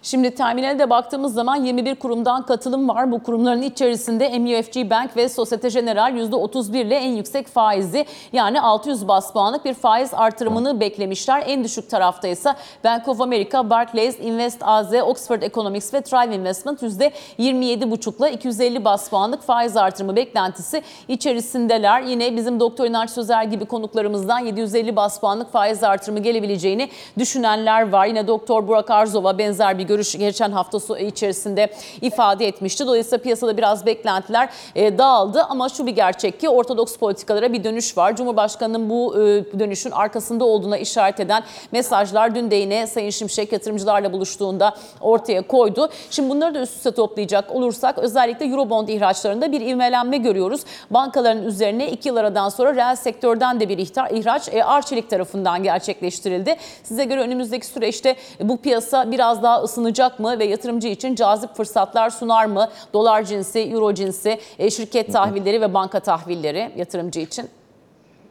[0.04, 3.12] Şimdi terminale de baktığımız zaman 21 kurumdan katılım var.
[3.12, 9.08] Bu kurumların içerisinde MUFG Bank ve Societe Generale %31 ile en yüksek faizi yani 600
[9.08, 11.44] bas puanlık bir faiz artırımını beklemişler.
[11.48, 16.84] En düşük tarafta ise Bank of America, Barclays, Invest AZ, Oxford Economics ve Thrive Investment
[16.84, 22.02] %27,5 ile 250 bas puanlık faiz artırımı beklentisi içerisindeler.
[22.02, 28.06] Yine bizim Doktor İnanç Sözer gibi konuklarımızdan 750 bas puanlık faiz artırımı gelebileceğini düşünenler var.
[28.06, 32.88] Yine Doktor Burak Arzova benzer bir görüş geçen hafta içerisinde ifade etmişti.
[32.88, 37.98] Dolayısıyla piyasada biraz beklentiler e, dağıldı ama şu bir gerçek ki ortodoks politikalara bir dönüş
[37.98, 38.16] var.
[38.16, 44.14] Cumhurbaşkanının bu e, dönüşün arkasında olduğuna işaret eden mesajlar dün de yine Sayın Şimşek yatırımcılarla
[44.14, 45.90] buluştuğunda ortaya koydu.
[46.10, 50.62] Şimdi bunları da üst üste toplayacak olursak özellikle Eurobond ihraçlarında bir ivmelenme görüyoruz.
[50.90, 56.56] Bankaların üzerine iki yıl aradan sonra reel sektörden de bir ihraç e, Arçelik tarafından gerçekleştirildi.
[56.84, 59.81] Size göre önümüzdeki süreçte bu piyasa biraz daha ısınacak
[60.20, 62.68] mı ve yatırımcı için cazip fırsatlar sunar mı?
[62.94, 67.46] Dolar cinsi, euro cinsi, e, şirket tahvilleri ve banka tahvilleri yatırımcı için.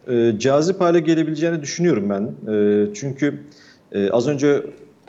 [0.09, 2.53] e, cazip hale gelebileceğini düşünüyorum ben.
[2.53, 3.41] E, çünkü
[3.93, 4.63] e, az önce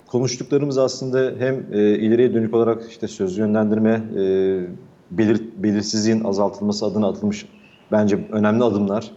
[0.07, 4.21] konuştuklarımız aslında hem e, ileriye dönük olarak işte söz yönlendirme, e,
[5.11, 7.45] belir, belirsizliğin azaltılması adına atılmış
[7.91, 9.11] bence önemli adımlar.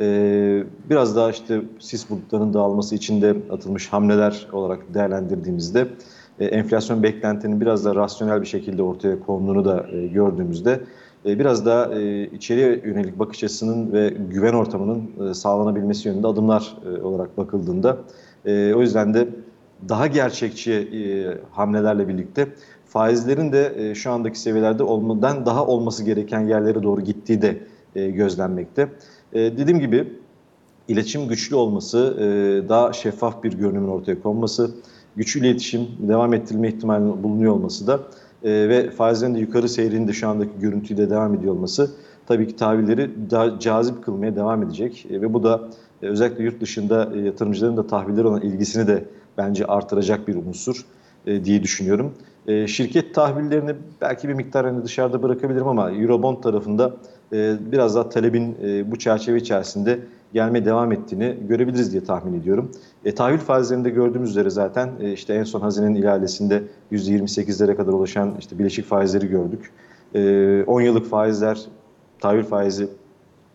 [0.00, 0.06] E,
[0.90, 5.86] biraz daha işte sis bulutlarının dağılması için de atılmış hamleler olarak değerlendirdiğimizde
[6.40, 10.80] e, enflasyon beklentinin biraz daha rasyonel bir şekilde ortaya konduğunu da e, gördüğümüzde
[11.26, 11.94] e, biraz daha
[12.32, 17.98] içeriye yönelik bakış açısının ve güven ortamının sağlanabilmesi yönünde adımlar olarak bakıldığında
[18.46, 19.28] o yüzden de
[19.88, 20.88] daha gerçekçi
[21.50, 22.48] hamlelerle birlikte
[22.86, 27.58] faizlerin de şu andaki seviyelerde olmadan daha olması gereken yerlere doğru gittiği de
[27.94, 28.88] gözlenmekte.
[29.34, 30.12] Dediğim gibi
[30.88, 32.16] iletişim güçlü olması,
[32.68, 34.70] daha şeffaf bir görünümün ortaya konması,
[35.16, 38.00] güçlü iletişim devam ettirilme ihtimalinin bulunuyor olması da
[38.44, 41.90] e, ve faizlerin de yukarı seyrinin de şu andaki görüntüyle devam ediyor olması
[42.26, 45.06] tabii ki tahvilleri daha cazip kılmaya devam edecek.
[45.10, 45.68] E, ve bu da
[46.02, 49.04] e, özellikle yurt dışında e, yatırımcıların da tahvilleri olan ilgisini de
[49.38, 50.84] bence artıracak bir unsur
[51.26, 52.12] e, diye düşünüyorum.
[52.46, 56.96] E, şirket tahvillerini belki bir miktar hani dışarıda bırakabilirim ama Eurobond tarafında
[57.32, 59.98] biraz daha talebin e, bu çerçeve içerisinde
[60.32, 62.70] gelmeye devam ettiğini görebiliriz diye tahmin ediyorum.
[63.04, 66.62] E, tahvil faizlerinde gördüğümüz üzere zaten e, işte en son hazinenin ihalesinde
[66.92, 69.70] %28'lere kadar ulaşan işte bileşik faizleri gördük.
[70.14, 71.60] E, 10 yıllık faizler,
[72.20, 72.88] tahvil faizi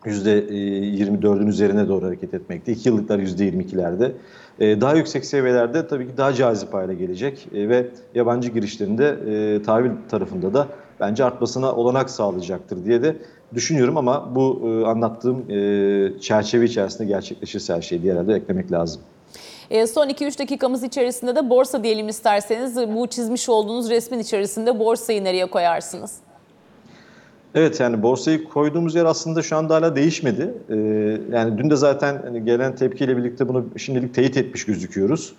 [0.06, 2.72] %24'ün üzerine doğru hareket etmekte.
[2.72, 4.12] 2 yıllıklar %22'lerde.
[4.60, 9.64] E, daha yüksek seviyelerde tabii ki daha cazip hale gelecek e, ve yabancı girişlerinde e,
[9.64, 10.68] tahvil tarafında da
[11.00, 13.16] bence artmasına olanak sağlayacaktır diye de
[13.56, 19.02] düşünüyorum ama bu e, anlattığım e, çerçeve içerisinde gerçekleşirse her şeyi diğer elde eklemek lazım.
[19.70, 22.78] E, son 2-3 dakikamız içerisinde de borsa diyelim isterseniz.
[22.78, 26.12] Bu çizmiş olduğunuz resmin içerisinde borsayı nereye koyarsınız?
[27.56, 30.54] Evet yani borsayı koyduğumuz yer aslında şu anda hala değişmedi.
[30.70, 30.76] Ee,
[31.32, 35.34] yani dün de zaten hani gelen tepkiyle birlikte bunu şimdilik teyit etmiş gözüküyoruz.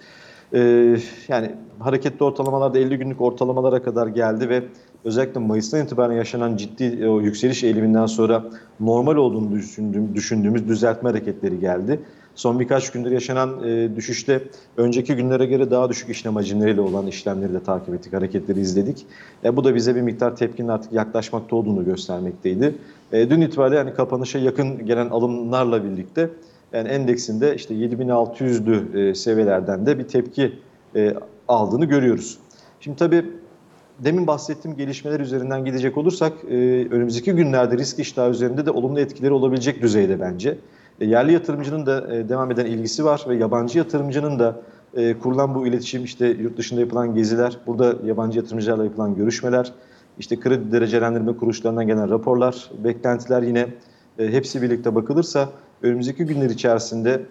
[0.54, 0.96] Ee,
[1.28, 4.62] yani hareketli ortalamalarda 50 günlük ortalamalara kadar geldi ve
[5.04, 8.44] özellikle Mayıs'tan itibaren yaşanan ciddi o yükseliş eğiliminden sonra
[8.80, 12.00] normal olduğunu düşündüğüm, düşündüğümüz düzeltme hareketleri geldi.
[12.34, 14.42] Son birkaç gündür yaşanan e, düşüşte
[14.76, 19.06] önceki günlere göre daha düşük işlem hacimleriyle olan işlemleri de takip ettik, hareketleri izledik.
[19.44, 22.74] E, bu da bize bir miktar tepkinin artık yaklaşmakta olduğunu göstermekteydi.
[23.12, 26.30] E, dün itibariyle yani kapanışa yakın gelen alımlarla birlikte
[26.72, 30.52] yani endeksinde işte 7600'lü e, seviyelerden de bir tepki
[30.96, 31.14] e,
[31.48, 32.38] aldığını görüyoruz.
[32.80, 33.24] Şimdi tabii
[33.98, 36.54] demin bahsettiğim gelişmeler üzerinden gidecek olursak e,
[36.90, 40.58] önümüzdeki günlerde risk iştahı üzerinde de olumlu etkileri olabilecek düzeyde bence.
[41.00, 44.62] E, yerli yatırımcının da e, devam eden ilgisi var ve yabancı yatırımcının da
[44.94, 49.72] e, kurulan bu iletişim işte yurt dışında yapılan geziler, burada yabancı yatırımcılarla yapılan görüşmeler,
[50.18, 53.66] işte kredi derecelendirme kuruluşlarından gelen raporlar, beklentiler yine
[54.18, 55.48] e, hepsi birlikte bakılırsa
[55.82, 57.22] önümüzdeki günler içerisinde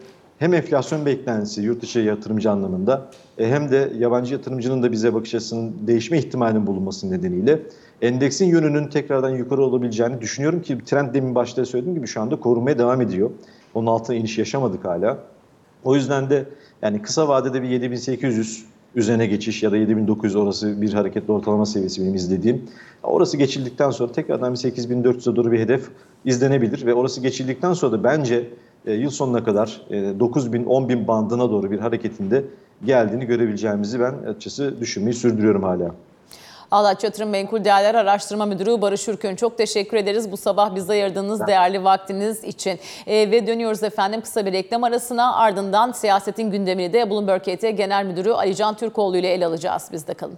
[0.41, 5.35] hem enflasyon beklentisi yurt dışı yatırımcı anlamında e, hem de yabancı yatırımcının da bize bakış
[5.35, 7.59] açısının değişme ihtimalinin bulunması nedeniyle
[8.01, 12.79] endeksin yönünün tekrardan yukarı olabileceğini düşünüyorum ki trend demin başta söylediğim gibi şu anda korunmaya
[12.79, 13.29] devam ediyor.
[13.73, 15.17] Onun altına iniş yaşamadık hala.
[15.83, 16.45] O yüzden de
[16.81, 22.01] yani kısa vadede bir 7800 üzerine geçiş ya da 7900 orası bir hareketli ortalama seviyesi
[22.01, 22.65] benim izlediğim.
[23.03, 25.89] Orası geçildikten sonra tekrardan bir 8400'e doğru bir hedef
[26.25, 28.49] izlenebilir ve orası geçildikten sonra da bence
[28.85, 32.45] e, yıl sonuna kadar e, 9000-10000 bandına doğru bir hareketinde
[32.85, 35.91] geldiğini görebileceğimizi ben açıkçası düşünmeyi sürdürüyorum hala.
[36.71, 41.47] Ağlaç Yatırım Menkul Değerler Araştırma Müdürü Barış Ürkün çok teşekkür ederiz bu sabah bize ayırdığınız
[41.47, 42.79] değerli vaktiniz için.
[43.07, 48.05] E, ve dönüyoruz efendim kısa bir reklam arasına ardından siyasetin gündemini de Bloomberg KT Genel
[48.05, 49.89] Müdürü Alican Türkoğlu ile ele alacağız.
[49.91, 50.37] Bizde kalın.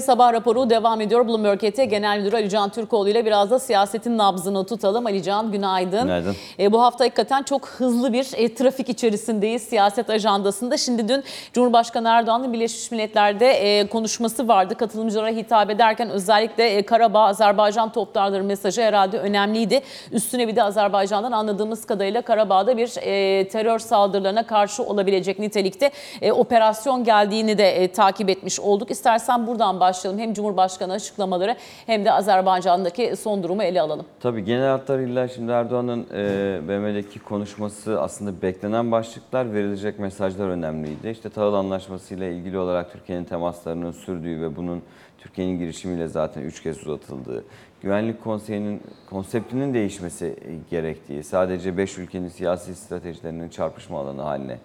[0.00, 1.28] Sabah raporu devam ediyor.
[1.28, 5.06] Bloomberg ET Genel Müdürü Ali Can Türkoğlu ile biraz da siyasetin nabzını tutalım.
[5.06, 6.02] Ali Can günaydın.
[6.02, 6.36] Günaydın.
[6.58, 10.76] E, bu hafta hakikaten çok hızlı bir e, trafik içerisindeyiz siyaset ajandasında.
[10.76, 14.74] Şimdi dün Cumhurbaşkanı Erdoğan'ın Birleşmiş Milletler'de e, konuşması vardı.
[14.74, 19.80] Katılımcılara hitap ederken özellikle e, Karabağ, Azerbaycan toplarları mesajı herhalde önemliydi.
[20.12, 25.90] Üstüne bir de Azerbaycan'dan anladığımız kadarıyla Karabağ'da bir e, terör saldırılarına karşı olabilecek nitelikte
[26.22, 28.90] e, operasyon geldiğini de e, takip etmiş olduk.
[28.90, 30.20] İstersen buradan başlayalım.
[30.20, 34.06] Hem Cumhurbaşkanı açıklamaları hem de Azerbaycan'daki son durumu ele alalım.
[34.20, 41.08] Tabii genel hatlarıyla şimdi Erdoğan'ın e, BM'deki konuşması aslında beklenen başlıklar, verilecek mesajlar önemliydi.
[41.08, 44.82] İşte tahıl anlaşması ile ilgili olarak Türkiye'nin temaslarının sürdüğü ve bunun
[45.18, 47.44] Türkiye'nin girişimiyle zaten üç kez uzatıldığı,
[47.82, 50.36] Güvenlik Konseyi'nin konseptinin değişmesi
[50.70, 54.58] gerektiği, sadece beş ülkenin siyasi stratejilerinin çarpışma alanı haline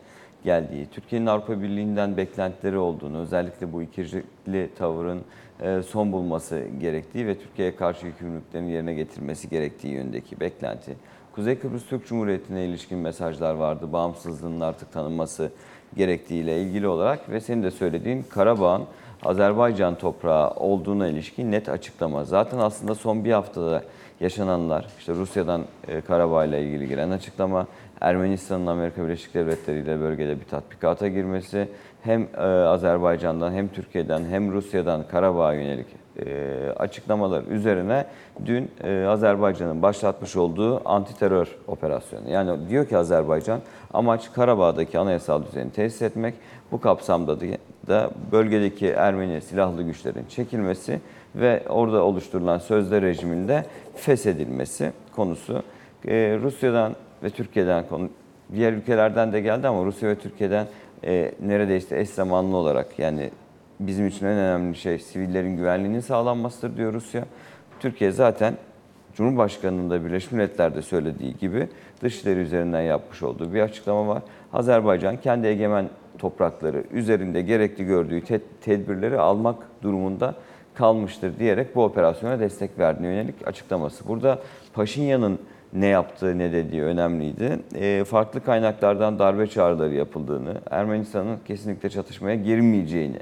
[0.48, 5.22] geldiği, Türkiye'nin Avrupa Birliği'nden beklentileri olduğunu, özellikle bu ikircikli tavırın
[5.62, 10.96] e, son bulması gerektiği ve Türkiye'ye karşı yükümlülüklerini yerine getirmesi gerektiği yönündeki beklenti.
[11.36, 13.94] Kuzey Kıbrıs Türk Cumhuriyeti'ne ilişkin mesajlar vardı.
[13.94, 15.52] Bağımsızlığının artık tanınması
[15.98, 18.84] gerektiğiyle ilgili olarak ve senin de söylediğin Karabağ'ın
[19.26, 22.24] Azerbaycan toprağı olduğuna ilişkin net açıklama.
[22.24, 23.84] Zaten aslında son bir haftada
[24.20, 27.68] yaşananlar, işte Rusya'dan e, Karabağ ile ilgili gelen açıklama,
[28.02, 31.68] Ermenistan'ın Amerika Birleşik Devletleri ile bölgede bir tatbikata girmesi,
[32.02, 35.88] hem e, Azerbaycan'dan hem Türkiye'den hem Rusya'dan Karabağ'a yönelik
[36.26, 38.06] e, açıklamalar üzerine
[38.46, 42.30] dün e, Azerbaycan'ın başlatmış olduğu anti terör operasyonu.
[42.30, 43.60] Yani diyor ki Azerbaycan
[43.94, 46.34] amaç Karabağ'daki anayasal düzeni tesis etmek.
[46.72, 47.38] Bu kapsamda
[47.88, 51.02] da bölgedeki Ermeni silahlı güçlerin çekilmesi
[51.36, 55.64] ve orada oluşturulan sözde rejiminde feshedilmesi konusu.
[56.42, 58.10] Rusya'dan ve Türkiye'den konu
[58.56, 60.68] diğer ülkelerden de geldi ama Rusya ve Türkiye'den
[61.04, 63.32] e, neredeyse eş zamanlı olarak yani
[63.80, 67.26] bizim için en önemli şey sivillerin güvenliğinin sağlanmasıdır diyor Rusya.
[67.80, 68.54] Türkiye zaten
[69.16, 71.68] Cumhurbaşkanı'nın da Birleşmiş Milletler'de söylediği gibi
[72.02, 74.24] dışişleri üzerinden yapmış olduğu bir açıklama var.
[74.54, 80.36] Azerbaycan kendi egemen toprakları üzerinde gerekli gördüğü te- tedbirleri almak durumunda
[80.74, 84.08] kalmıştır diyerek bu operasyona destek verdiğine yönelik açıklaması.
[84.08, 84.40] Burada
[84.74, 85.40] Paşinyan'ın
[85.74, 87.60] ne yaptığı ne dediği önemliydi.
[87.76, 93.20] E, farklı kaynaklardan darbe çağrıları yapıldığını, Ermenistan'ın kesinlikle çatışmaya girmeyeceğini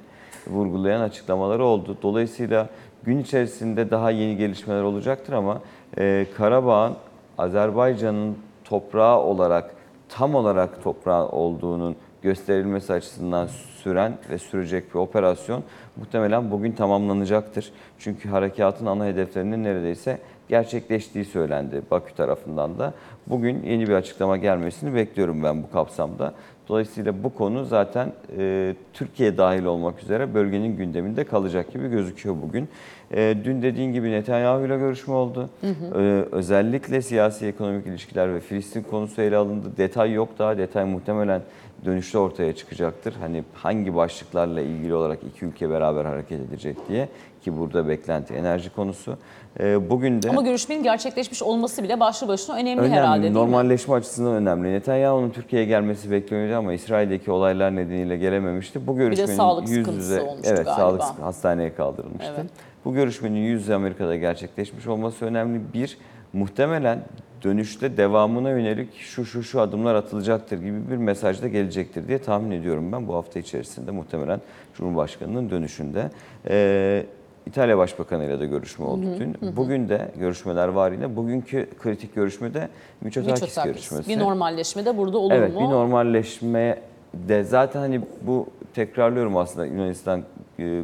[0.47, 1.97] vurgulayan açıklamaları oldu.
[2.01, 2.69] Dolayısıyla
[3.03, 5.61] gün içerisinde daha yeni gelişmeler olacaktır ama
[5.97, 6.95] e, Karabağ'ın
[7.37, 9.75] Azerbaycan'ın toprağı olarak
[10.09, 13.47] tam olarak toprağı olduğunun gösterilmesi açısından
[13.83, 15.63] süren ve sürecek bir operasyon
[15.95, 17.71] muhtemelen bugün tamamlanacaktır.
[17.99, 22.93] Çünkü harekatın ana hedeflerinin neredeyse gerçekleştiği söylendi Bakü tarafından da.
[23.27, 26.33] Bugün yeni bir açıklama gelmesini bekliyorum ben bu kapsamda.
[26.69, 32.69] Dolayısıyla bu konu zaten e, Türkiye dahil olmak üzere bölgenin gündeminde kalacak gibi gözüküyor bugün.
[33.11, 35.49] E, dün dediğin gibi Netanyahu ile görüşme oldu.
[35.63, 39.67] E, özellikle siyasi ekonomik ilişkiler ve Filistin konusu ele alındı.
[39.77, 40.57] Detay yok daha.
[40.57, 41.41] Detay muhtemelen
[41.85, 43.13] dönüşte ortaya çıkacaktır.
[43.19, 47.09] Hani hangi başlıklarla ilgili olarak iki ülke beraber hareket edecek diye
[47.43, 49.17] ki burada beklenti enerji konusu.
[49.59, 52.95] E, bugün de Ama görüşmenin gerçekleşmiş olması bile başlı başına önemli, önemli.
[52.95, 53.39] herhalde değil mi?
[53.39, 54.73] Normalleşme açısından önemli.
[54.73, 58.87] Netanyahu'nun Türkiye'ye gelmesi bekleniyordu ama İsrail'deki olaylar nedeniyle gelememişti.
[58.87, 60.75] Bu görüşmenin sağlık yüz yüze olmuştu evet galiba.
[60.75, 62.33] sağlık hastaneye kaldırılmıştı.
[62.37, 62.49] Evet.
[62.85, 65.61] Bu görüşmenin yüz yüze Amerika'da gerçekleşmiş olması önemli.
[65.73, 65.97] Bir
[66.35, 66.99] muhtemelen
[67.43, 72.51] dönüşte devamına yönelik şu şu şu adımlar atılacaktır gibi bir mesaj da gelecektir diye tahmin
[72.51, 74.41] ediyorum ben bu hafta içerisinde muhtemelen
[74.73, 76.09] Cumhurbaşkanı'nın dönüşünde.
[76.49, 77.05] Ee,
[77.45, 79.37] İtalya Başbakanı ile de görüşme oldu dün.
[79.55, 81.15] Bugün de görüşmeler var yine.
[81.15, 82.69] Bugünkü kritik görüşmede
[83.01, 83.73] Mitsotakis Mitsotakis.
[83.73, 84.09] görüşmesi.
[84.09, 85.59] Bir normalleşme de burada olur Evet mu?
[85.59, 86.79] bir normalleşme
[87.13, 90.23] de zaten hani bu tekrarlıyorum aslında Yunanistan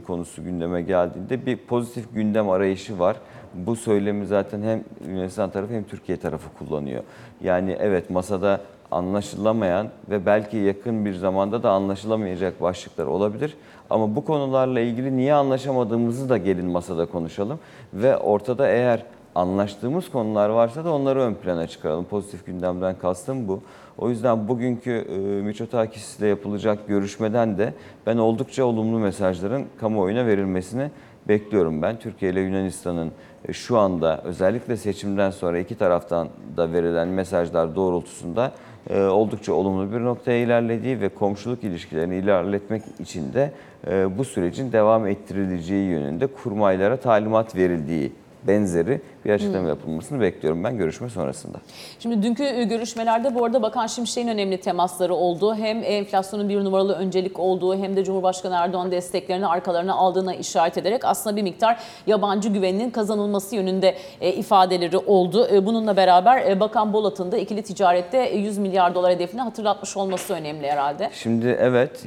[0.07, 3.17] konusu gündeme geldiğinde bir pozitif gündem arayışı var.
[3.53, 7.03] Bu söylemi zaten hem Yunanistan tarafı hem Türkiye tarafı kullanıyor.
[7.41, 13.57] Yani evet masada anlaşılamayan ve belki yakın bir zamanda da anlaşılamayacak başlıklar olabilir.
[13.89, 17.59] Ama bu konularla ilgili niye anlaşamadığımızı da gelin masada konuşalım.
[17.93, 19.03] Ve ortada eğer
[19.35, 22.05] anlaştığımız konular varsa da onları ön plana çıkaralım.
[22.05, 23.61] Pozitif gündemden kastım bu.
[23.97, 27.73] O yüzden bugünkü e, Mitsotakis ile yapılacak görüşmeden de
[28.05, 30.91] ben oldukça olumlu mesajların kamuoyuna verilmesini
[31.27, 31.99] bekliyorum ben.
[31.99, 33.11] Türkiye ile Yunanistan'ın
[33.47, 36.27] e, şu anda özellikle seçimden sonra iki taraftan
[36.57, 38.51] da verilen mesajlar doğrultusunda
[38.89, 43.51] e, oldukça olumlu bir noktaya ilerlediği ve komşuluk ilişkilerini ilerletmek için de
[43.87, 48.11] e, bu sürecin devam ettirileceği yönünde kurmaylara talimat verildiği
[48.47, 51.57] benzeri bir açıklama yapılmasını bekliyorum ben görüşme sonrasında.
[51.99, 55.55] Şimdi dünkü görüşmelerde bu arada Bakan Şimşek'in önemli temasları oldu.
[55.55, 61.05] Hem enflasyonun bir numaralı öncelik olduğu hem de Cumhurbaşkanı Erdoğan desteklerini arkalarına aldığına işaret ederek
[61.05, 65.47] aslında bir miktar yabancı güveninin kazanılması yönünde e, ifadeleri oldu.
[65.51, 69.97] E, Bununla beraber e, Bakan Bolat'ın da ikili ticarette e, 100 milyar dolar hedefini hatırlatmış
[69.97, 71.09] olması önemli herhalde.
[71.13, 72.05] Şimdi evet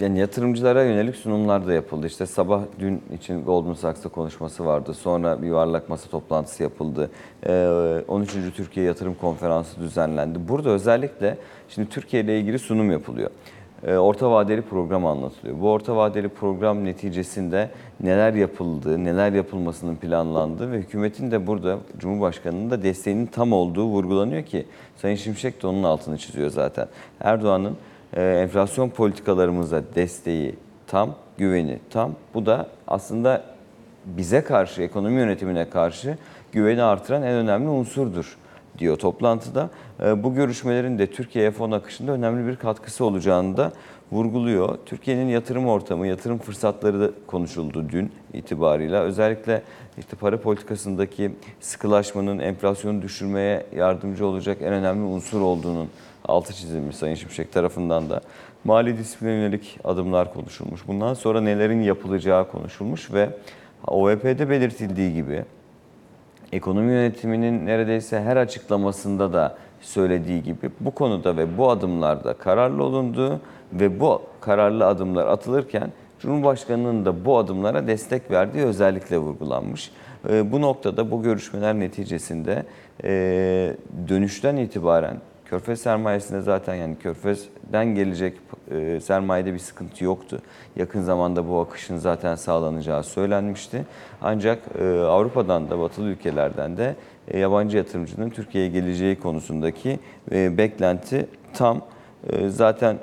[0.00, 2.06] yani yatırımcılara yönelik sunumlar da yapıldı.
[2.06, 4.94] İşte sabah dün için Goldman Sachs'ta konuşması vardı.
[4.94, 7.10] Sonra bir yuvarlak masa toplantısı yapıldı.
[7.46, 8.30] Ee, 13.
[8.56, 10.48] Türkiye Yatırım Konferansı düzenlendi.
[10.48, 11.38] Burada özellikle
[11.68, 13.30] şimdi Türkiye ile ilgili sunum yapılıyor.
[13.86, 15.60] Ee, Orta vadeli program anlatılıyor.
[15.60, 17.70] Bu orta vadeli program neticesinde
[18.00, 24.42] neler yapıldığı, neler yapılmasının planlandığı ve hükümetin de burada Cumhurbaşkanı'nın da desteğinin tam olduğu vurgulanıyor
[24.42, 24.66] ki
[24.96, 26.88] Sayın Şimşek de onun altını çiziyor zaten.
[27.20, 27.76] Erdoğan'ın
[28.20, 30.54] enflasyon politikalarımıza desteği
[30.86, 32.14] tam, güveni tam.
[32.34, 33.44] Bu da aslında
[34.04, 36.18] bize karşı, ekonomi yönetimine karşı
[36.52, 38.36] güveni artıran en önemli unsurdur
[38.78, 39.70] diyor toplantıda.
[40.02, 43.72] E, Bu görüşmelerin de Türkiye'ye fon akışında önemli bir katkısı olacağını da
[44.12, 44.78] vurguluyor.
[44.86, 49.02] Türkiye'nin yatırım ortamı, yatırım fırsatları da konuşuldu dün itibarıyla.
[49.02, 49.62] Özellikle
[49.98, 55.88] işte para politikasındaki sıkılaşmanın enflasyonu düşürmeye yardımcı olacak en önemli unsur olduğunun
[56.24, 58.20] altı çizilmiş Sayın Şimşek tarafından da.
[58.64, 60.88] Mali disipline yönelik adımlar konuşulmuş.
[60.88, 63.28] Bundan sonra nelerin yapılacağı konuşulmuş ve
[63.86, 65.44] OVP'de belirtildiği gibi
[66.52, 73.40] ekonomi yönetiminin neredeyse her açıklamasında da söylediği gibi bu konuda ve bu adımlarda kararlı olunduğu
[73.72, 79.90] ve bu kararlı adımlar atılırken Cumhurbaşkanı'nın da bu adımlara destek verdiği özellikle vurgulanmış.
[80.28, 82.64] Ee, Bu noktada bu görüşmeler neticesinde
[83.04, 83.76] e,
[84.08, 85.16] dönüşten itibaren
[85.54, 88.34] Körfez sermayesinde zaten yani Körfez'den gelecek
[88.70, 90.38] e, sermayede bir sıkıntı yoktu.
[90.76, 93.84] Yakın zamanda bu akışın zaten sağlanacağı söylenmişti.
[94.22, 96.96] Ancak e, Avrupa'dan da batılı ülkelerden de
[97.28, 99.98] e, yabancı yatırımcının Türkiye'ye geleceği konusundaki
[100.32, 101.82] e, beklenti tam.
[102.30, 102.98] E, zaten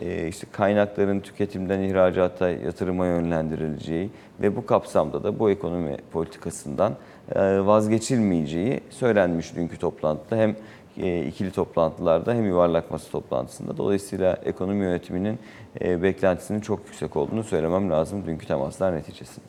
[0.00, 4.10] e, işte kaynakların tüketimden ihracata, yatırıma yönlendirileceği
[4.42, 6.92] ve bu kapsamda da bu ekonomi politikasından
[7.34, 10.36] e, vazgeçilmeyeceği söylenmiş dünkü toplantıda.
[10.36, 10.56] Hem
[11.28, 13.76] ikili toplantılarda hem yuvarlak masa toplantısında.
[13.76, 15.38] Dolayısıyla ekonomi yönetiminin
[15.84, 19.46] e, beklentisinin çok yüksek olduğunu söylemem lazım dünkü temaslar neticesinde.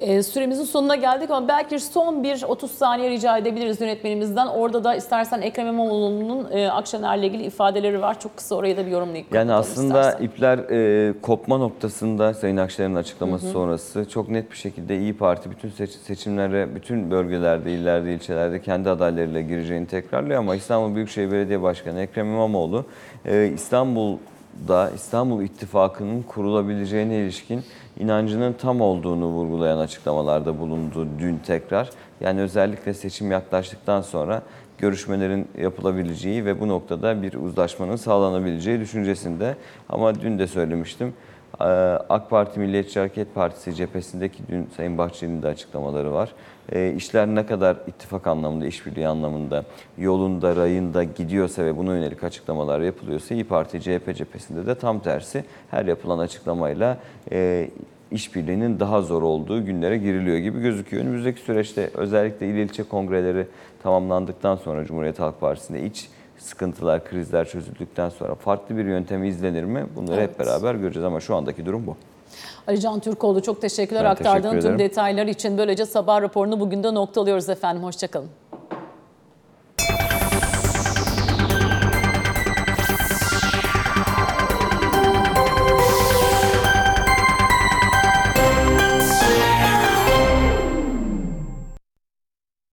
[0.00, 4.46] E, süremizin sonuna geldik ama belki son bir 30 saniye rica edebiliriz yönetmenimizden.
[4.46, 8.20] Orada da istersen Ekrem İmamoğlu'nun e, Akşener'le ilgili ifadeleri var.
[8.20, 10.24] Çok kısa orayı da bir yorumlayıp Yani aslında istersen.
[10.24, 15.68] ipler e, kopma noktasında Sayın Akşener'in açıklaması sonrası çok net bir şekilde İyi Parti bütün
[15.70, 22.00] seç- seçimlere, bütün bölgelerde, illerde, ilçelerde kendi adaylarıyla gireceğini tekrarlıyor ama İstanbul Büyükşehir Belediye Başkanı
[22.00, 22.84] Ekrem İmamoğlu
[23.26, 23.46] e,
[24.56, 27.62] İstanbul'da İstanbul İttifakı'nın kurulabileceğine ilişkin
[27.98, 31.90] inancının tam olduğunu vurgulayan açıklamalarda bulundu dün tekrar.
[32.20, 34.42] Yani özellikle seçim yaklaştıktan sonra
[34.78, 39.56] görüşmelerin yapılabileceği ve bu noktada bir uzlaşmanın sağlanabileceği düşüncesinde.
[39.88, 41.14] Ama dün de söylemiştim.
[41.60, 41.64] Ee,
[42.08, 46.32] AK Parti Milliyetçi Hareket Partisi cephesindeki dün Sayın Bahçeli'nin de açıklamaları var.
[46.72, 49.64] Ee, İşler ne kadar ittifak anlamında, işbirliği anlamında,
[49.98, 55.44] yolunda, rayında gidiyorsa ve buna yönelik açıklamalar yapılıyorsa İyi Parti CHP cephesinde de tam tersi
[55.70, 56.98] her yapılan açıklamayla
[57.32, 57.70] e,
[58.10, 61.02] işbirliğinin daha zor olduğu günlere giriliyor gibi gözüküyor.
[61.02, 63.46] Önümüzdeki süreçte özellikle il ilçe kongreleri
[63.82, 69.86] tamamlandıktan sonra Cumhuriyet Halk Partisi'nde iç sıkıntılar, krizler çözüldükten sonra farklı bir yöntemi izlenir mi?
[69.96, 70.30] Bunları Evet.
[70.30, 71.96] hep beraber göreceğiz ama şu andaki durum bu.
[72.66, 75.58] Ali Can Türkoğlu çok teşekkürler Ben aktardığın teşekkür tüm detaylar için.
[75.58, 77.82] Böylece sabah raporunu bugün de noktalıyoruz efendim.
[77.82, 78.28] Hoşçakalın.